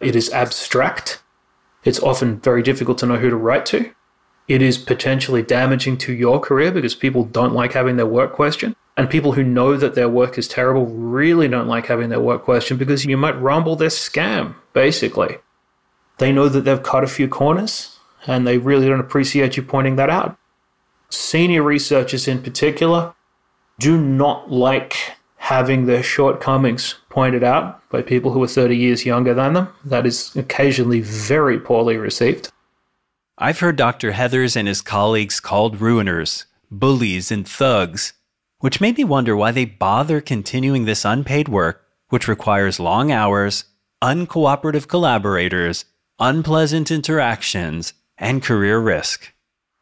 [0.00, 1.22] it is abstract,
[1.84, 3.90] It's often very difficult to know who to write to.
[4.48, 8.76] It is potentially damaging to your career because people don't like having their work questioned.
[8.96, 12.42] And people who know that their work is terrible really don't like having their work
[12.42, 15.38] questioned because you might rumble their scam, basically.
[16.22, 17.98] They know that they've cut a few corners
[18.28, 20.38] and they really don't appreciate you pointing that out.
[21.10, 23.12] Senior researchers, in particular,
[23.80, 29.34] do not like having their shortcomings pointed out by people who are 30 years younger
[29.34, 29.68] than them.
[29.84, 32.52] That is occasionally very poorly received.
[33.36, 34.12] I've heard Dr.
[34.12, 38.12] Heathers and his colleagues called ruiners, bullies, and thugs,
[38.60, 43.64] which made me wonder why they bother continuing this unpaid work, which requires long hours,
[44.00, 45.84] uncooperative collaborators,
[46.22, 49.34] unpleasant interactions, and career risk.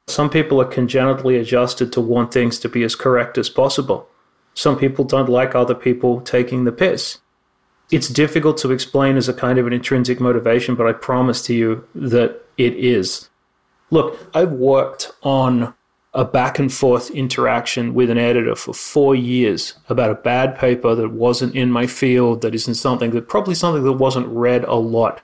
[0.09, 4.09] Some people are congenitally adjusted to want things to be as correct as possible.
[4.55, 7.19] Some people don't like other people taking the piss.
[7.91, 11.55] It's difficult to explain as a kind of an intrinsic motivation, but I promise to
[11.55, 13.29] you that it is.
[13.91, 15.75] Look, I've worked on
[16.15, 20.95] a back and forth interaction with an editor for four years about a bad paper
[20.95, 24.77] that wasn't in my field, that isn't something that probably something that wasn't read a
[24.77, 25.21] lot,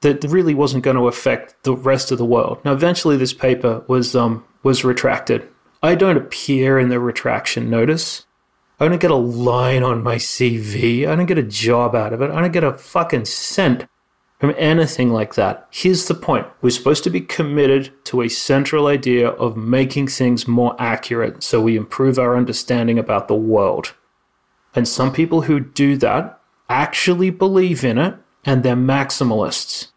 [0.00, 2.58] that really wasn't going to affect the rest of the world.
[2.64, 5.48] Now, eventually, this paper was um, was retracted.
[5.82, 8.26] I don't appear in the retraction notice.
[8.78, 11.06] I don't get a line on my CV.
[11.06, 12.30] I don't get a job out of it.
[12.30, 13.86] I don't get a fucking cent
[14.38, 15.68] from anything like that.
[15.70, 20.48] Here's the point we're supposed to be committed to a central idea of making things
[20.48, 23.94] more accurate so we improve our understanding about the world.
[24.74, 26.40] And some people who do that
[26.70, 29.88] actually believe in it and they're maximalists.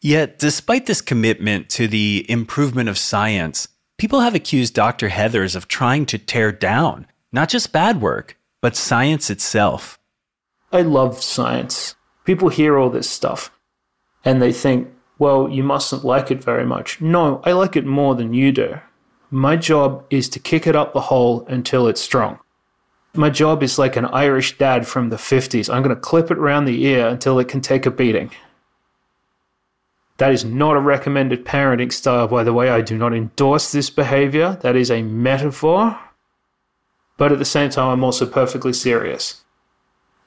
[0.00, 5.08] Yet, despite this commitment to the improvement of science, people have accused Dr.
[5.08, 9.98] Heathers of trying to tear down not just bad work, but science itself.
[10.72, 11.96] I love science.
[12.24, 13.50] People hear all this stuff
[14.24, 14.88] and they think,
[15.18, 17.00] well, you mustn't like it very much.
[17.00, 18.80] No, I like it more than you do.
[19.30, 22.38] My job is to kick it up the hole until it's strong.
[23.16, 25.72] My job is like an Irish dad from the 50s.
[25.72, 28.32] I'm going to clip it around the ear until it can take a beating.
[30.18, 32.70] That is not a recommended parenting style, by the way.
[32.70, 34.58] I do not endorse this behavior.
[34.62, 35.98] That is a metaphor.
[37.16, 39.44] But at the same time, I'm also perfectly serious.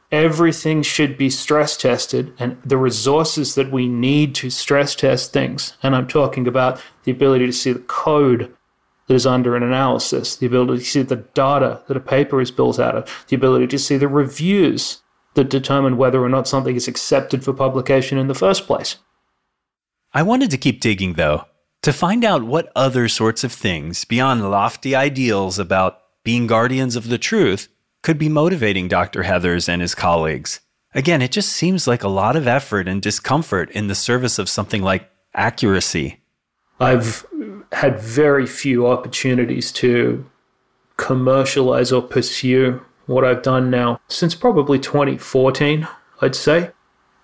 [0.09, 5.73] Everything should be stress tested, and the resources that we need to stress test things,
[5.83, 8.55] and I'm talking about the ability to see the code
[9.07, 12.51] that is under an analysis, the ability to see the data that a paper is
[12.51, 15.01] built out of, the ability to see the reviews
[15.33, 18.97] that determine whether or not something is accepted for publication in the first place.
[20.13, 21.45] I wanted to keep digging, though,
[21.83, 27.07] to find out what other sorts of things beyond lofty ideals about being guardians of
[27.07, 27.69] the truth
[28.03, 29.23] could be motivating Dr.
[29.23, 30.59] Heathers and his colleagues.
[30.93, 34.49] Again, it just seems like a lot of effort and discomfort in the service of
[34.49, 36.21] something like accuracy.
[36.79, 37.25] I've
[37.71, 40.25] had very few opportunities to
[40.97, 45.87] commercialize or pursue what I've done now since probably 2014,
[46.21, 46.71] I'd say.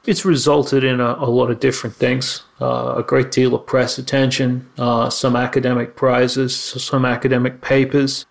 [0.05, 3.97] It's resulted in a, a lot of different things uh, a great deal of press
[3.97, 8.25] attention, uh, some academic prizes, some academic papers.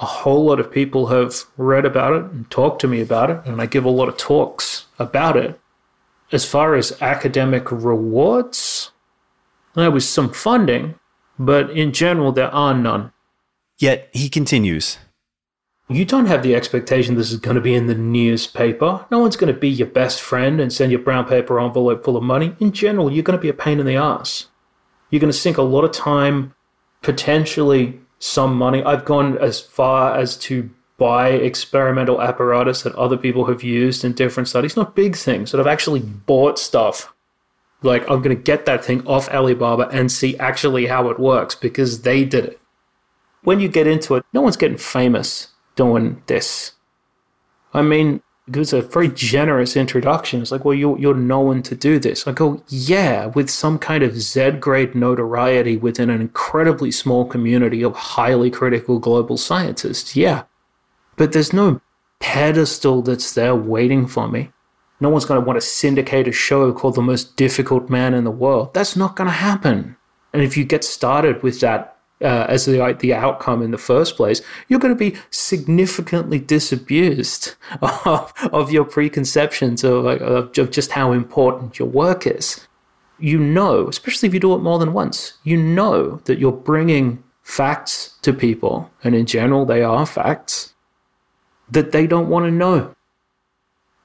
[0.00, 3.40] A whole lot of people have read about it and talked to me about it,
[3.44, 5.60] and I give a lot of talks about it.
[6.32, 8.90] As far as academic rewards,
[9.74, 10.94] there was some funding,
[11.38, 13.12] but in general, there are none.
[13.78, 14.98] Yet he continues.
[15.88, 19.04] You don't have the expectation this is going to be in the newspaper.
[19.10, 22.04] No one's going to be your best friend and send you a brown paper envelope
[22.04, 22.56] full of money.
[22.58, 24.46] In general, you're going to be a pain in the ass.
[25.10, 26.54] You're going to sink a lot of time,
[27.02, 28.82] potentially some money.
[28.82, 34.12] I've gone as far as to buy experimental apparatus that other people have used in
[34.12, 37.13] different studies, not big things, that I've actually bought stuff
[37.84, 41.54] like, I'm going to get that thing off Alibaba and see actually how it works
[41.54, 42.60] because they did it.
[43.42, 46.72] When you get into it, no one's getting famous doing this.
[47.72, 50.42] I mean, it was a very generous introduction.
[50.42, 52.26] It's like, well, you're, you're known to do this.
[52.26, 57.82] I go, yeah, with some kind of Z grade notoriety within an incredibly small community
[57.82, 60.14] of highly critical global scientists.
[60.14, 60.44] Yeah.
[61.16, 61.80] But there's no
[62.20, 64.50] pedestal that's there waiting for me.
[65.04, 68.24] No one's going to want to syndicate a show called The Most Difficult Man in
[68.24, 68.72] the World.
[68.72, 69.98] That's not going to happen.
[70.32, 74.16] And if you get started with that uh, as the, the outcome in the first
[74.16, 80.92] place, you're going to be significantly disabused of, of your preconceptions of, of, of just
[80.92, 82.66] how important your work is.
[83.18, 87.22] You know, especially if you do it more than once, you know that you're bringing
[87.42, 90.72] facts to people, and in general, they are facts,
[91.70, 92.94] that they don't want to know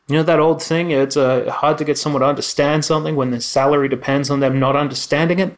[0.10, 3.30] You know that old thing, it's uh, hard to get someone to understand something when
[3.30, 5.56] their salary depends on them not understanding it.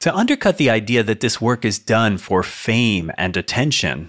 [0.00, 4.08] To undercut the idea that this work is done for fame and attention,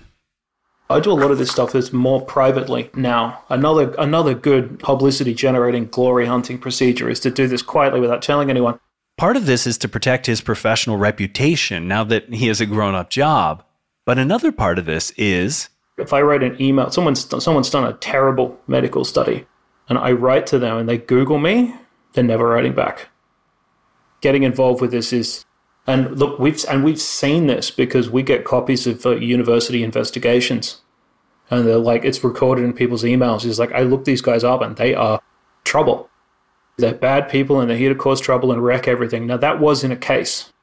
[0.89, 3.43] I do a lot of this stuff that's more privately now.
[3.49, 8.49] Another another good publicity generating glory hunting procedure is to do this quietly without telling
[8.49, 8.79] anyone.
[9.17, 12.95] Part of this is to protect his professional reputation now that he has a grown
[12.95, 13.63] up job.
[14.05, 15.67] But another part of this is
[15.97, 19.45] If I write an email, someone's someone's done a terrible medical study,
[19.91, 21.75] and I write to them and they Google me,
[22.13, 23.09] they're never writing back.
[24.21, 25.43] Getting involved with this is,
[25.85, 30.79] and look, we've and we've seen this because we get copies of uh, university investigations,
[31.49, 33.43] and they're like it's recorded in people's emails.
[33.43, 35.21] It's like I look these guys up and they are
[35.65, 36.09] trouble.
[36.77, 39.27] They're bad people and they're here to cause trouble and wreck everything.
[39.27, 40.53] Now that was in a case.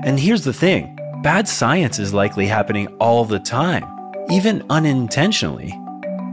[0.04, 3.84] And here's the thing bad science is likely happening all the time,
[4.30, 5.72] even unintentionally.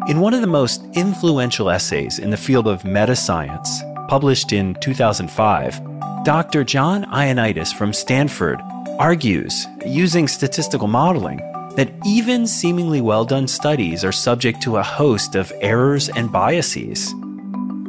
[0.08, 3.68] In one of the most influential essays in the field of metascience,
[4.08, 5.82] published in 2005,
[6.24, 6.64] Dr.
[6.64, 8.62] John Ioannidis from Stanford
[9.00, 11.38] argues, using statistical modeling,
[11.76, 17.14] that even seemingly well done studies are subject to a host of errors and biases.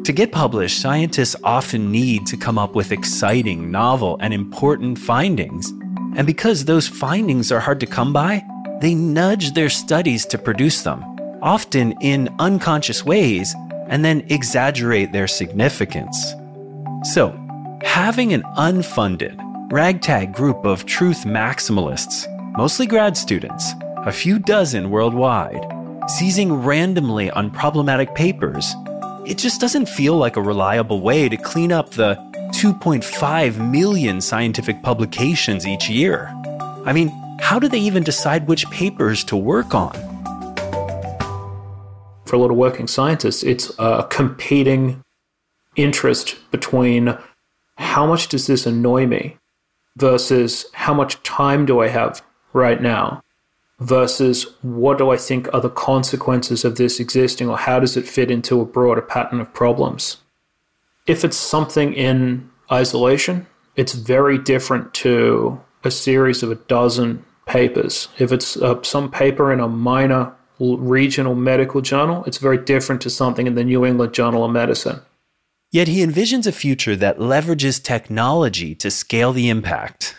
[0.04, 5.70] To get published, scientists often need to come up with exciting, novel, and important findings.
[6.16, 8.44] And because those findings are hard to come by,
[8.80, 11.02] they nudge their studies to produce them,
[11.42, 13.54] often in unconscious ways,
[13.88, 16.34] and then exaggerate their significance.
[17.04, 17.38] So,
[17.82, 19.36] having an unfunded,
[19.70, 25.64] ragtag group of truth maximalists, mostly grad students, a few dozen worldwide,
[26.08, 28.74] seizing randomly on problematic papers,
[29.24, 32.14] it just doesn't feel like a reliable way to clean up the
[32.54, 36.32] 2.5 million scientific publications each year.
[36.84, 37.10] I mean,
[37.40, 39.92] how do they even decide which papers to work on?
[42.26, 45.02] For a lot of working scientists, it's a competing
[45.76, 47.16] interest between
[47.76, 49.36] how much does this annoy me
[49.96, 52.22] versus how much time do I have
[52.52, 53.22] right now
[53.78, 58.08] versus what do I think are the consequences of this existing or how does it
[58.08, 60.18] fit into a broader pattern of problems.
[61.06, 68.08] If it's something in isolation, it's very different to a series of a dozen papers.
[68.18, 73.10] If it's uh, some paper in a minor regional medical journal, it's very different to
[73.10, 75.00] something in the New England Journal of Medicine.
[75.70, 80.16] Yet he envisions a future that leverages technology to scale the impact.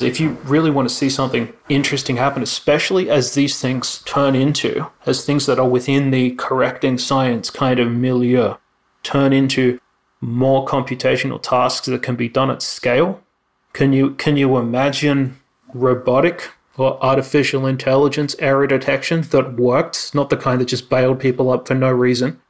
[0.00, 4.86] If you really want to see something interesting happen, especially as these things turn into,
[5.04, 8.54] as things that are within the correcting science kind of milieu,
[9.02, 9.78] turn into
[10.22, 13.22] more computational tasks that can be done at scale,
[13.72, 15.38] can you can you imagine
[15.74, 21.50] robotic or artificial intelligence error detection that worked, not the kind that just bailed people
[21.50, 22.40] up for no reason,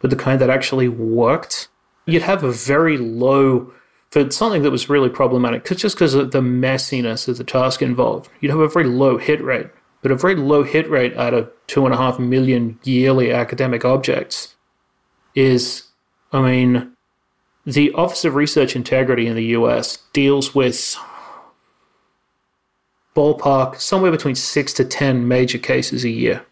[0.00, 1.68] but the kind that actually worked?
[2.06, 3.72] You'd have a very low
[4.12, 8.28] for something that was really problematic, just because of the messiness of the task involved.
[8.40, 9.68] You'd have a very low hit rate,
[10.02, 13.86] but a very low hit rate out of two and a half million yearly academic
[13.86, 14.54] objects
[15.34, 15.84] is,
[16.30, 16.92] I mean,
[17.64, 20.96] the Office of Research Integrity in the US deals with
[23.14, 26.44] ballpark somewhere between six to 10 major cases a year.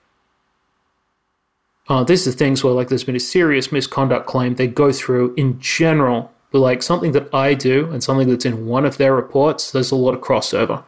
[1.89, 4.55] Uh, this is things where like there's been a serious misconduct claim.
[4.55, 8.67] They go through in general, but like something that I do and something that's in
[8.67, 10.85] one of their reports, there's a lot of crossover.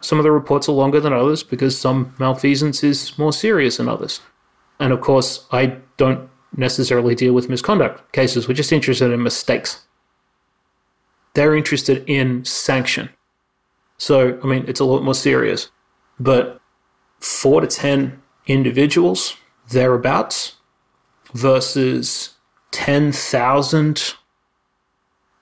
[0.00, 3.88] Some of the reports are longer than others because some malfeasance is more serious than
[3.88, 4.20] others.
[4.80, 8.48] And of course, I don't necessarily deal with misconduct cases.
[8.48, 9.86] We're just interested in mistakes.
[11.34, 13.10] They're interested in sanction.
[13.98, 15.70] So, I mean, it's a lot more serious.
[16.18, 16.60] But
[17.20, 19.36] four to 10 individuals,
[19.70, 20.56] thereabouts,
[21.34, 22.34] versus
[22.72, 24.14] 10,000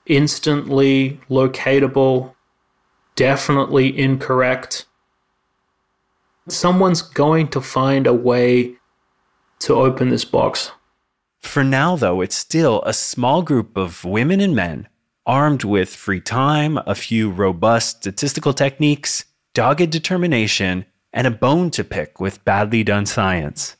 [0.06, 2.34] instantly locatable,
[3.14, 4.86] definitely incorrect.
[6.48, 8.74] Someone's going to find a way
[9.60, 10.70] to open this box.
[11.40, 14.88] For now, though, it's still a small group of women and men
[15.28, 21.84] armed with free time, a few robust statistical techniques, dogged determination, and a bone to
[21.84, 23.76] pick with badly done science.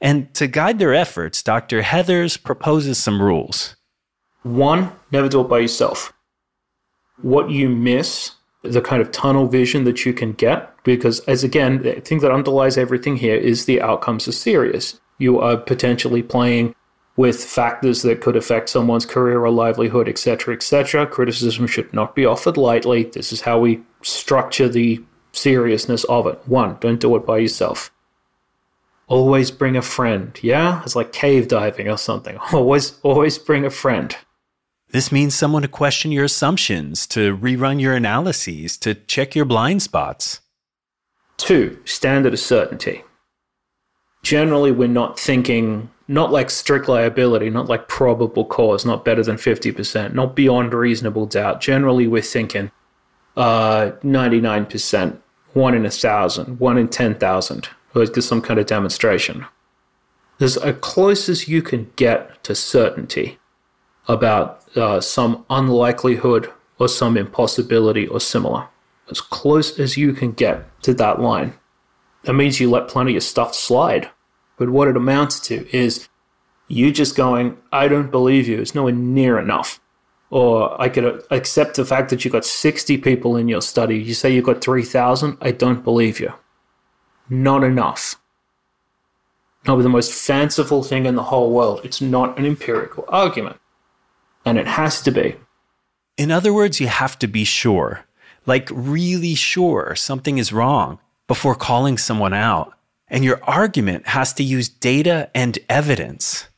[0.00, 1.82] And to guide their efforts, Dr.
[1.82, 3.76] Heathers proposes some rules.
[4.42, 6.12] One, never do it by yourself.
[7.20, 8.32] What you miss,
[8.62, 12.32] the kind of tunnel vision that you can get, because as again, the thing that
[12.32, 15.00] underlies everything here is the outcomes are serious.
[15.18, 16.74] You are potentially playing
[17.16, 21.06] with factors that could affect someone's career or livelihood, etc., etc.
[21.06, 23.04] Criticism should not be offered lightly.
[23.04, 25.02] This is how we structure the
[25.32, 26.40] seriousness of it.
[26.46, 27.90] One, don't do it by yourself.
[29.08, 30.38] Always bring a friend.
[30.42, 32.38] Yeah, it's like cave diving or something.
[32.52, 34.16] Always, always bring a friend.
[34.90, 39.82] This means someone to question your assumptions, to rerun your analyses, to check your blind
[39.82, 40.40] spots.
[41.38, 43.02] Two, standard of certainty.
[44.22, 49.36] Generally, we're not thinking not like strict liability, not like probable cause, not better than
[49.36, 51.60] 50%, not beyond reasonable doubt.
[51.60, 52.70] Generally, we're thinking
[53.36, 55.18] uh, 99%,
[55.54, 59.46] one in a thousand, one in 10,000, or just some kind of demonstration.
[60.38, 63.38] As close as you can get to certainty
[64.06, 68.66] about uh, some unlikelihood or some impossibility or similar.
[69.10, 71.54] As close as you can get to that line.
[72.24, 74.10] That means you let plenty of stuff slide.
[74.56, 76.08] But what it amounts to is
[76.68, 78.60] you just going, I don't believe you.
[78.60, 79.80] It's nowhere near enough.
[80.30, 83.98] Or I could accept the fact that you've got 60 people in your study.
[83.98, 85.36] You say you've got 3,000.
[85.40, 86.32] I don't believe you.
[87.28, 88.16] Not enough.
[89.66, 91.82] Not the most fanciful thing in the whole world.
[91.84, 93.60] It's not an empirical argument.
[94.44, 95.36] And it has to be.
[96.16, 98.04] In other words, you have to be sure,
[98.44, 100.98] like really sure something is wrong
[101.28, 102.74] before calling someone out
[103.12, 106.48] and your argument has to use data and evidence.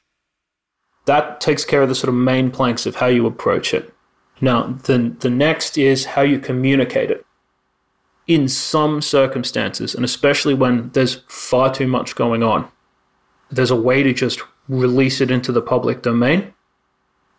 [1.04, 3.92] That takes care of the sort of main planks of how you approach it.
[4.40, 7.26] Now, the, the next is how you communicate it.
[8.26, 12.70] In some circumstances, and especially when there's far too much going on,
[13.50, 16.54] there's a way to just release it into the public domain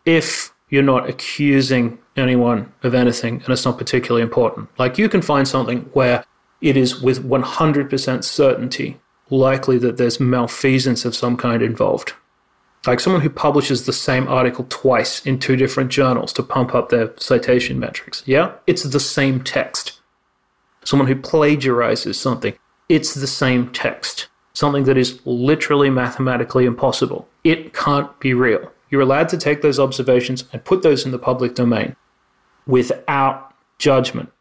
[0.05, 4.69] if you're not accusing anyone of anything and it's not particularly important.
[4.77, 6.23] Like you can find something where
[6.61, 8.99] it is with 100% certainty
[9.29, 12.13] likely that there's malfeasance of some kind involved.
[12.85, 16.89] Like someone who publishes the same article twice in two different journals to pump up
[16.89, 18.21] their citation metrics.
[18.25, 19.99] Yeah, it's the same text.
[20.83, 22.53] Someone who plagiarizes something,
[22.87, 24.27] it's the same text.
[24.53, 27.27] Something that is literally mathematically impossible.
[27.43, 28.71] It can't be real.
[28.89, 31.95] You're allowed to take those observations and put those in the public domain
[32.67, 34.31] without judgment.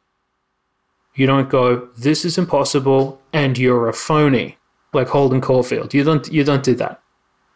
[1.15, 4.59] You don't go, this is impossible and you're a phony
[4.95, 5.95] like Holden Caulfield.
[5.95, 7.01] You don't you don't do that.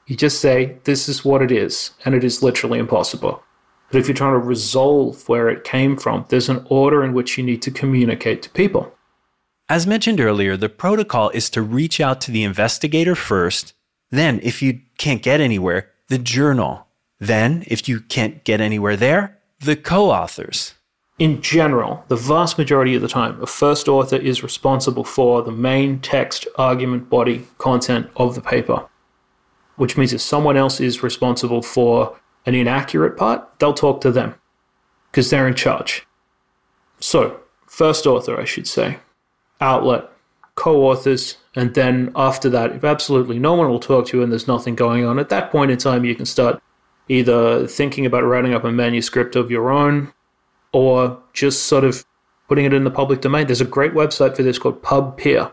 [0.07, 3.43] You just say this is what it is, and it is literally impossible.
[3.91, 7.39] But if you're trying to resolve where it came from, there's an order in which
[7.39, 8.93] you need to communicate to people.
[9.69, 13.75] As mentioned earlier, the protocol is to reach out to the investigator first,
[14.11, 16.87] then, if you can't get anywhere, the journal.
[17.21, 20.75] Then, if you can't get anywhere there, the co authors
[21.19, 25.51] in general, the vast majority of the time, a first author is responsible for the
[25.51, 28.87] main text, argument, body, content of the paper.
[29.77, 32.17] Which means if someone else is responsible for
[32.47, 34.37] an inaccurate part, they'll talk to them
[35.11, 36.07] because they're in charge.
[37.01, 38.99] So, first author, I should say,
[39.61, 40.09] outlet,
[40.55, 44.31] co authors, and then after that, if absolutely no one will talk to you and
[44.31, 46.63] there's nothing going on, at that point in time, you can start
[47.09, 50.13] either thinking about writing up a manuscript of your own
[50.73, 52.05] or just sort of
[52.49, 53.47] putting it in the public domain.
[53.47, 55.53] There's a great website for this called PubPeer,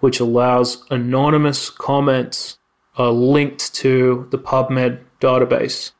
[0.00, 2.58] which allows anonymous comments
[2.98, 5.92] uh, linked to the PubMed database.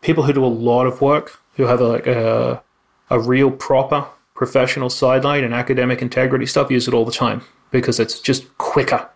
[0.00, 2.62] People who do a lot of work, who have a, like a,
[3.10, 7.98] a real proper professional sideline and academic integrity stuff, use it all the time because
[8.00, 9.08] it's just quicker.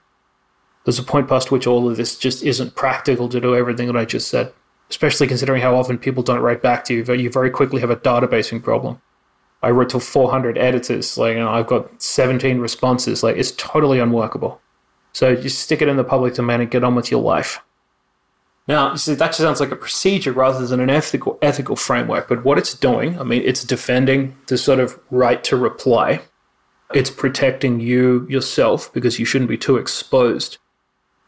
[0.84, 3.96] There's a point past which all of this just isn't practical to do everything that
[3.96, 4.52] I just said,
[4.90, 7.14] especially considering how often people don't write back to you.
[7.14, 9.00] You very quickly have a databasing problem.
[9.62, 13.22] I wrote to 400 editors, like, and I've got 17 responses.
[13.22, 14.60] Like, it's totally unworkable.
[15.12, 17.60] So just stick it in the public domain and get on with your life.
[18.66, 22.28] Now, you see, that sounds like a procedure rather than an ethical ethical framework.
[22.28, 26.22] But what it's doing, I mean, it's defending the sort of right to reply.
[26.94, 30.58] It's protecting you yourself because you shouldn't be too exposed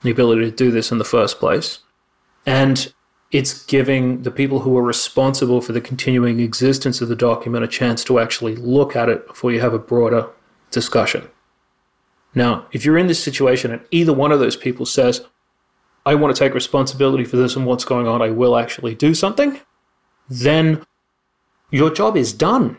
[0.02, 1.80] the ability to do this in the first place.
[2.46, 2.92] And
[3.32, 7.68] it's giving the people who are responsible for the continuing existence of the document a
[7.68, 10.28] chance to actually look at it before you have a broader
[10.70, 11.28] discussion.
[12.34, 15.24] Now, if you're in this situation and either one of those people says,
[16.04, 19.14] I want to take responsibility for this and what's going on, I will actually do
[19.14, 19.60] something,
[20.28, 20.84] then
[21.70, 22.78] your job is done.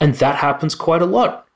[0.00, 1.46] And that happens quite a lot.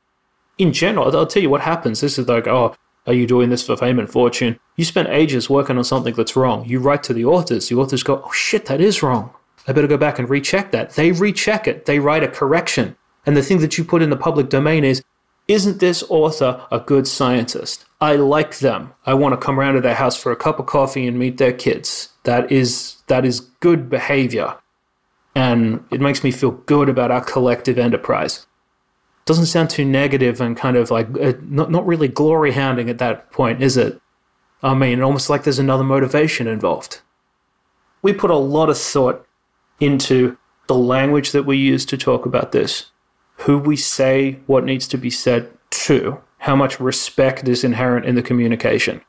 [0.59, 2.01] In general, I'll tell you what happens.
[2.01, 2.75] This is like, oh,
[3.07, 4.59] are you doing this for fame and fortune?
[4.77, 6.65] You spent ages working on something that's wrong.
[6.67, 7.69] You write to the authors.
[7.69, 9.31] The authors go, oh shit, that is wrong.
[9.67, 10.91] I better go back and recheck that.
[10.91, 11.87] They recheck it.
[11.87, 12.97] They write a correction.
[13.27, 15.03] And the thing that you put in the public domain is,
[15.49, 17.87] isn't this author a good scientist?
[18.01, 18.93] I like them.
[19.07, 21.39] I want to come around to their house for a cup of coffee and meet
[21.39, 22.11] their kids.
[22.25, 24.57] That is that is good behavior.
[25.35, 28.47] And it makes me feel good about our collective enterprise
[29.29, 32.97] doesn't sound too negative and kind of like uh, not not really glory hounding at
[32.97, 34.01] that point, is it?
[34.63, 37.03] I mean, almost like there's another motivation involved.
[38.01, 39.27] We put a lot of thought
[39.81, 42.87] into the language that we use to talk about this,
[43.37, 48.15] who we say what needs to be said to, how much respect is inherent in
[48.15, 49.03] the communication.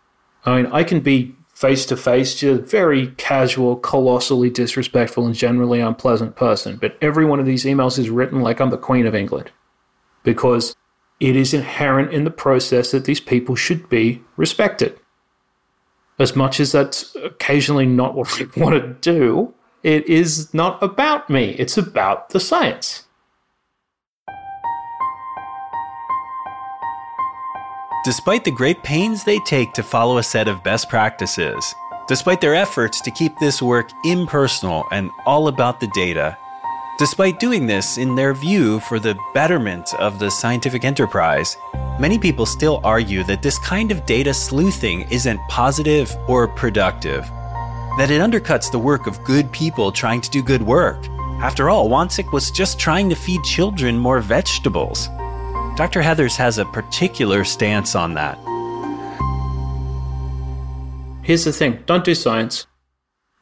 [0.45, 5.79] I mean, I can be face to face, just very casual, colossally disrespectful, and generally
[5.79, 9.15] unpleasant person, but every one of these emails is written like I'm the Queen of
[9.15, 9.51] England
[10.23, 10.75] because
[11.19, 14.99] it is inherent in the process that these people should be respected.
[16.17, 19.53] As much as that's occasionally not what we want to do,
[19.83, 23.05] it is not about me, it's about the science.
[28.05, 31.75] Despite the great pains they take to follow a set of best practices,
[32.07, 36.37] despite their efforts to keep this work impersonal and all about the data,
[36.99, 41.55] Despite doing this in their view for the betterment of the scientific enterprise,
[41.97, 47.23] many people still argue that this kind of data sleuthing isn't positive or productive,
[47.97, 51.07] that it undercuts the work of good people trying to do good work.
[51.41, 55.07] After all, Wansink was just trying to feed children more vegetables.
[55.77, 56.01] Dr.
[56.01, 58.37] Heathers has a particular stance on that.
[61.23, 62.67] Here's the thing don't do science,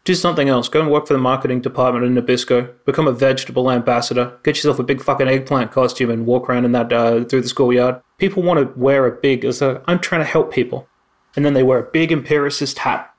[0.08, 0.70] do something else.
[0.70, 2.74] Go and work for the marketing department in Nabisco.
[2.86, 4.39] Become a vegetable ambassador.
[4.41, 7.49] Get yourself a big fucking eggplant costume and walk around in that uh, through the
[7.49, 8.01] schoolyard.
[8.18, 9.43] People want to wear a big.
[9.43, 10.88] It's a, I'm trying to help people,
[11.36, 13.14] and then they wear a big empiricist hat,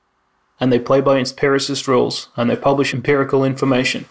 [0.59, 4.05] and they play by empiricist rules, and they publish empirical information,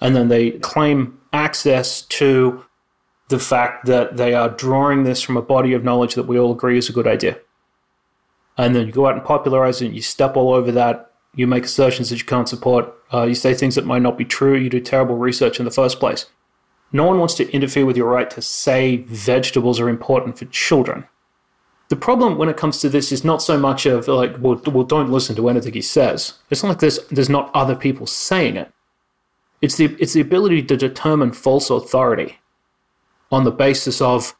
[0.00, 2.64] and then they claim access to
[3.28, 6.52] the fact that they are drawing this from a body of knowledge that we all
[6.52, 7.38] agree is a good idea.
[8.56, 11.46] And then you go out and popularize it, and you step all over that you
[11.46, 14.56] make assertions that you can't support, uh, you say things that might not be true,
[14.56, 16.26] you do terrible research in the first place.
[16.92, 21.06] No one wants to interfere with your right to say vegetables are important for children.
[21.88, 24.84] The problem when it comes to this is not so much of like, well, well
[24.84, 26.34] don't listen to anything he says.
[26.50, 28.72] It's not like there's, there's not other people saying it.
[29.60, 32.38] It's the, it's the ability to determine false authority
[33.30, 34.36] on the basis of,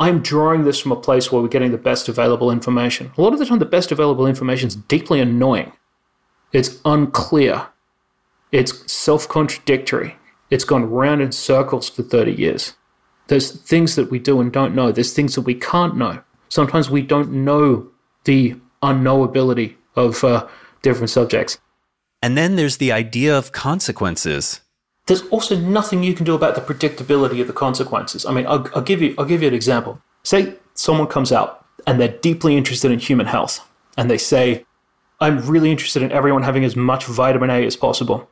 [0.00, 3.12] I'm drawing this from a place where we're getting the best available information.
[3.16, 5.72] A lot of the time, the best available information is deeply annoying.
[6.54, 7.66] It's unclear.
[8.52, 10.16] It's self contradictory.
[10.50, 12.74] It's gone round in circles for 30 years.
[13.26, 14.92] There's things that we do and don't know.
[14.92, 16.22] There's things that we can't know.
[16.48, 17.90] Sometimes we don't know
[18.24, 20.46] the unknowability of uh,
[20.82, 21.58] different subjects.
[22.22, 24.60] And then there's the idea of consequences.
[25.06, 28.24] There's also nothing you can do about the predictability of the consequences.
[28.24, 30.00] I mean, I'll, I'll give you I'll give you an example.
[30.22, 33.60] Say someone comes out and they're deeply interested in human health,
[33.98, 34.64] and they say,
[35.20, 38.28] I'm really interested in everyone having as much vitamin A as possible.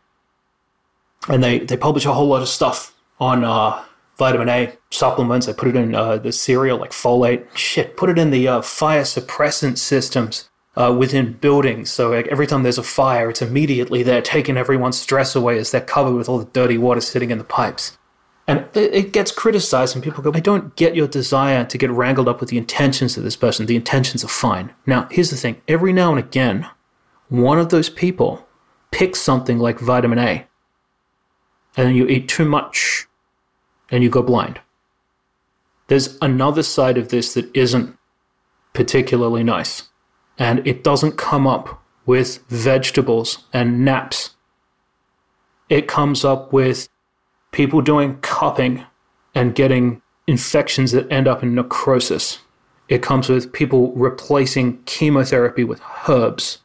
[1.29, 3.83] And they, they publish a whole lot of stuff on uh,
[4.17, 5.47] vitamin A supplements.
[5.47, 7.47] They put it in uh, the cereal, like folate.
[7.57, 11.91] Shit, put it in the uh, fire suppressant systems uh, within buildings.
[11.91, 15.71] So like every time there's a fire, it's immediately there, taking everyone's stress away as
[15.71, 17.97] they're covered with all the dirty water sitting in the pipes.
[18.49, 21.91] And it, it gets criticized, and people go, I don't get your desire to get
[21.91, 23.67] wrangled up with the intentions of this person.
[23.67, 24.73] The intentions are fine.
[24.87, 26.69] Now, here's the thing every now and again,
[27.29, 28.47] one of those people
[28.91, 30.47] picks something like vitamin A,
[31.77, 33.07] and then you eat too much,
[33.91, 34.61] and you go blind.
[35.87, 37.97] There's another side of this that isn't
[38.73, 39.91] particularly nice
[40.39, 44.31] and it doesn't come up with vegetables and naps.
[45.69, 46.89] It comes up with
[47.53, 48.85] people doing cupping
[49.35, 52.39] and getting infections that end up in necrosis.
[52.89, 56.59] It comes with people replacing chemotherapy with herbs.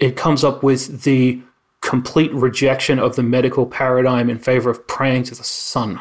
[0.00, 1.40] It comes up with the
[1.80, 6.00] complete rejection of the medical paradigm in favor of praying to the sun.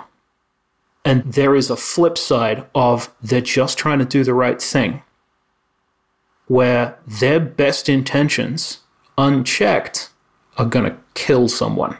[1.03, 5.01] And there is a flip side of they're just trying to do the right thing
[6.47, 8.79] where their best intentions,
[9.17, 10.09] unchecked,
[10.57, 11.97] are going to kill someone.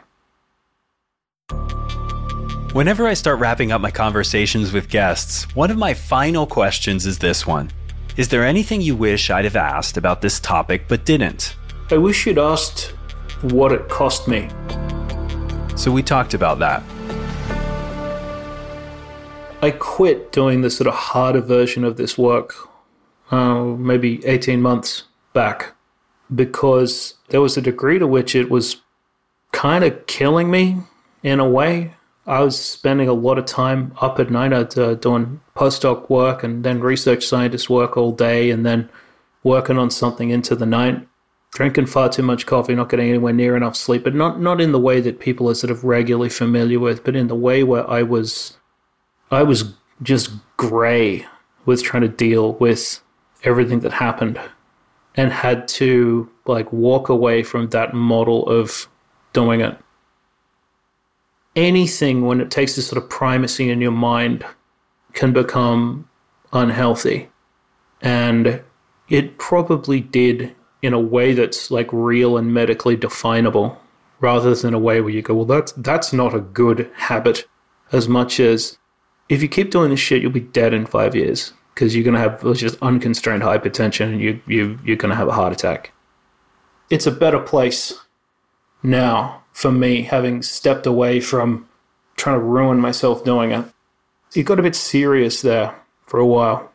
[2.72, 7.18] Whenever I start wrapping up my conversations with guests, one of my final questions is
[7.18, 7.70] this one
[8.16, 11.54] Is there anything you wish I'd have asked about this topic but didn't?
[11.90, 12.94] I wish you'd asked
[13.42, 14.48] what it cost me.
[15.76, 16.82] So we talked about that.
[19.60, 22.54] I quit doing the sort of harder version of this work
[23.30, 25.02] uh, maybe 18 months
[25.34, 25.74] back
[26.34, 28.76] because there was a degree to which it was
[29.52, 30.78] kind of killing me
[31.22, 31.92] in a way.
[32.26, 36.44] I was spending a lot of time up at night at, uh, doing postdoc work
[36.44, 38.88] and then research scientist work all day and then
[39.42, 41.06] working on something into the night,
[41.52, 44.70] drinking far too much coffee, not getting anywhere near enough sleep, but not, not in
[44.70, 47.88] the way that people are sort of regularly familiar with, but in the way where
[47.90, 48.56] I was,
[49.32, 51.26] I was just gray
[51.66, 53.00] with trying to deal with
[53.42, 54.40] everything that happened
[55.16, 58.88] and had to like walk away from that model of
[59.32, 59.76] doing it.
[61.54, 64.44] Anything when it takes this sort of primacy in your mind
[65.12, 66.08] can become
[66.52, 67.28] unhealthy.
[68.00, 68.62] And
[69.08, 73.80] it probably did in a way that's like real and medically definable
[74.20, 77.46] rather than a way where you go, well, that's, that's not a good habit
[77.92, 78.78] as much as
[79.28, 82.14] if you keep doing this shit, you'll be dead in five years because you're going
[82.14, 85.92] to have just unconstrained hypertension and you, you, you're going to have a heart attack.
[86.90, 87.98] It's a better place
[88.82, 91.68] now for me, having stepped away from
[92.16, 93.64] trying to ruin myself doing it.
[94.34, 95.74] It got a bit serious there
[96.06, 96.70] for a while.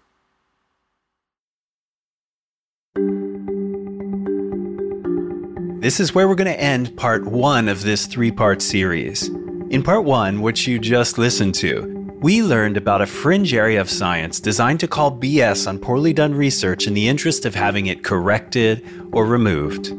[5.79, 9.27] This is where we're going to end part one of this three part series.
[9.69, 13.89] In part one, which you just listened to, we learned about a fringe area of
[13.89, 18.03] science designed to call BS on poorly done research in the interest of having it
[18.03, 19.93] corrected or removed.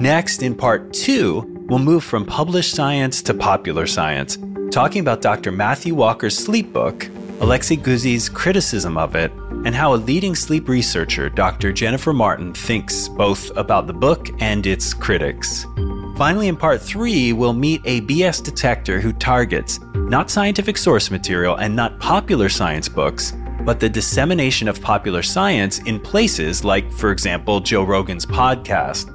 [0.00, 4.38] Next, in part two, we'll move from published science to popular science,
[4.70, 5.52] talking about Dr.
[5.52, 7.06] Matthew Walker's sleep book,
[7.40, 9.30] Alexey Guzey's criticism of it,
[9.66, 11.70] and how a leading sleep researcher, Dr.
[11.70, 15.66] Jennifer Martin, thinks both about the book and its critics.
[16.16, 21.56] Finally, in part three, we'll meet a BS detector who targets not scientific source material
[21.56, 23.34] and not popular science books,
[23.66, 29.14] but the dissemination of popular science in places like, for example, Joe Rogan's podcast.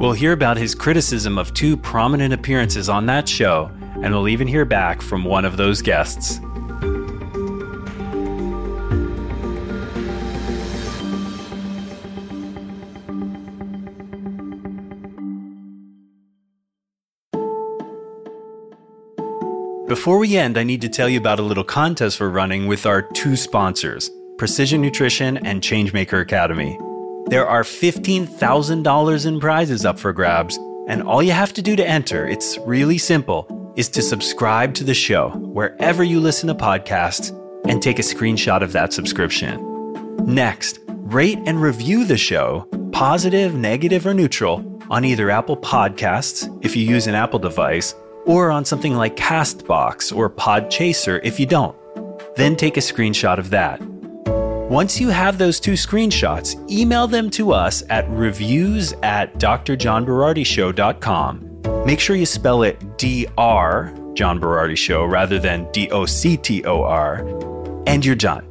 [0.00, 3.68] We'll hear about his criticism of two prominent appearances on that show,
[4.00, 6.38] and we'll even hear back from one of those guests.
[19.88, 22.86] Before we end, I need to tell you about a little contest we're running with
[22.86, 26.78] our two sponsors, Precision Nutrition and Changemaker Academy.
[27.28, 30.56] There are $15,000 in prizes up for grabs,
[30.88, 34.84] and all you have to do to enter, it's really simple, is to subscribe to
[34.84, 37.30] the show wherever you listen to podcasts
[37.68, 39.62] and take a screenshot of that subscription.
[40.24, 46.74] Next, rate and review the show, positive, negative, or neutral, on either Apple Podcasts if
[46.74, 51.76] you use an Apple device or on something like Castbox or Podchaser if you don't.
[52.36, 53.82] Then take a screenshot of that.
[54.68, 61.84] Once you have those two screenshots, email them to us at reviews at drjohnberardishow.com.
[61.86, 63.94] Make sure you spell it Dr.
[64.12, 67.26] John Berardi Show rather than D O C T O R,
[67.86, 68.44] and you're done.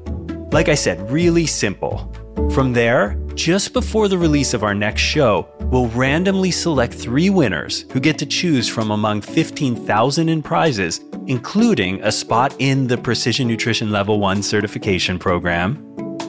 [0.52, 2.12] Like I said, really simple.
[2.52, 7.86] From there, just before the release of our next show, we'll randomly select three winners
[7.92, 13.48] who get to choose from among 15,000 in prizes, including a spot in the Precision
[13.48, 15.84] Nutrition Level 1 certification program,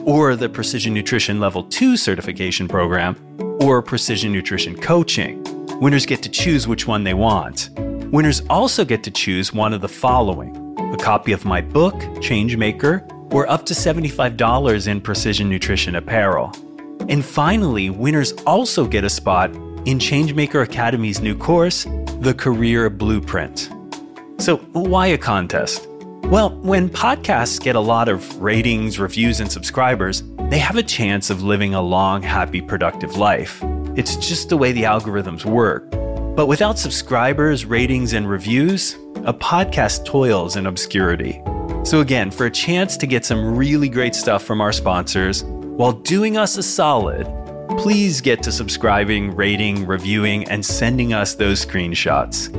[0.09, 3.15] or the Precision Nutrition Level 2 certification program,
[3.61, 5.43] or Precision Nutrition Coaching.
[5.79, 7.69] Winners get to choose which one they want.
[8.11, 11.93] Winners also get to choose one of the following a copy of my book,
[12.23, 16.51] Changemaker, or up to $75 in Precision Nutrition apparel.
[17.07, 19.51] And finally, winners also get a spot
[19.85, 21.83] in Changemaker Academy's new course,
[22.21, 23.69] The Career Blueprint.
[24.39, 25.88] So, why a contest?
[26.25, 31.29] Well, when podcasts get a lot of ratings, reviews, and subscribers, they have a chance
[31.29, 33.63] of living a long, happy, productive life.
[33.95, 35.89] It's just the way the algorithms work.
[36.35, 38.93] But without subscribers, ratings, and reviews,
[39.25, 41.41] a podcast toils in obscurity.
[41.83, 45.93] So, again, for a chance to get some really great stuff from our sponsors while
[45.93, 47.25] doing us a solid,
[47.77, 52.53] please get to subscribing, rating, reviewing, and sending us those screenshots.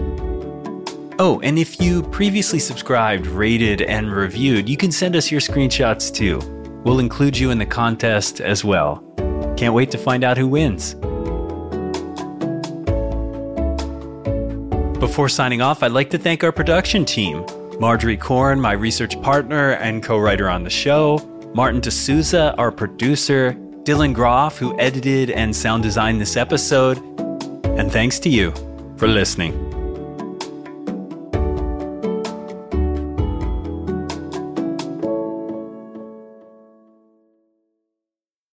[1.22, 6.10] Oh, and if you previously subscribed, rated, and reviewed, you can send us your screenshots
[6.10, 6.38] too.
[6.82, 9.04] We'll include you in the contest as well.
[9.54, 10.94] Can't wait to find out who wins.
[14.98, 17.44] Before signing off, I'd like to thank our production team
[17.78, 21.18] Marjorie Korn, my research partner and co writer on the show,
[21.54, 23.52] Martin D'Souza, our producer,
[23.82, 26.96] Dylan Groff, who edited and sound designed this episode,
[27.78, 28.54] and thanks to you
[28.96, 29.69] for listening.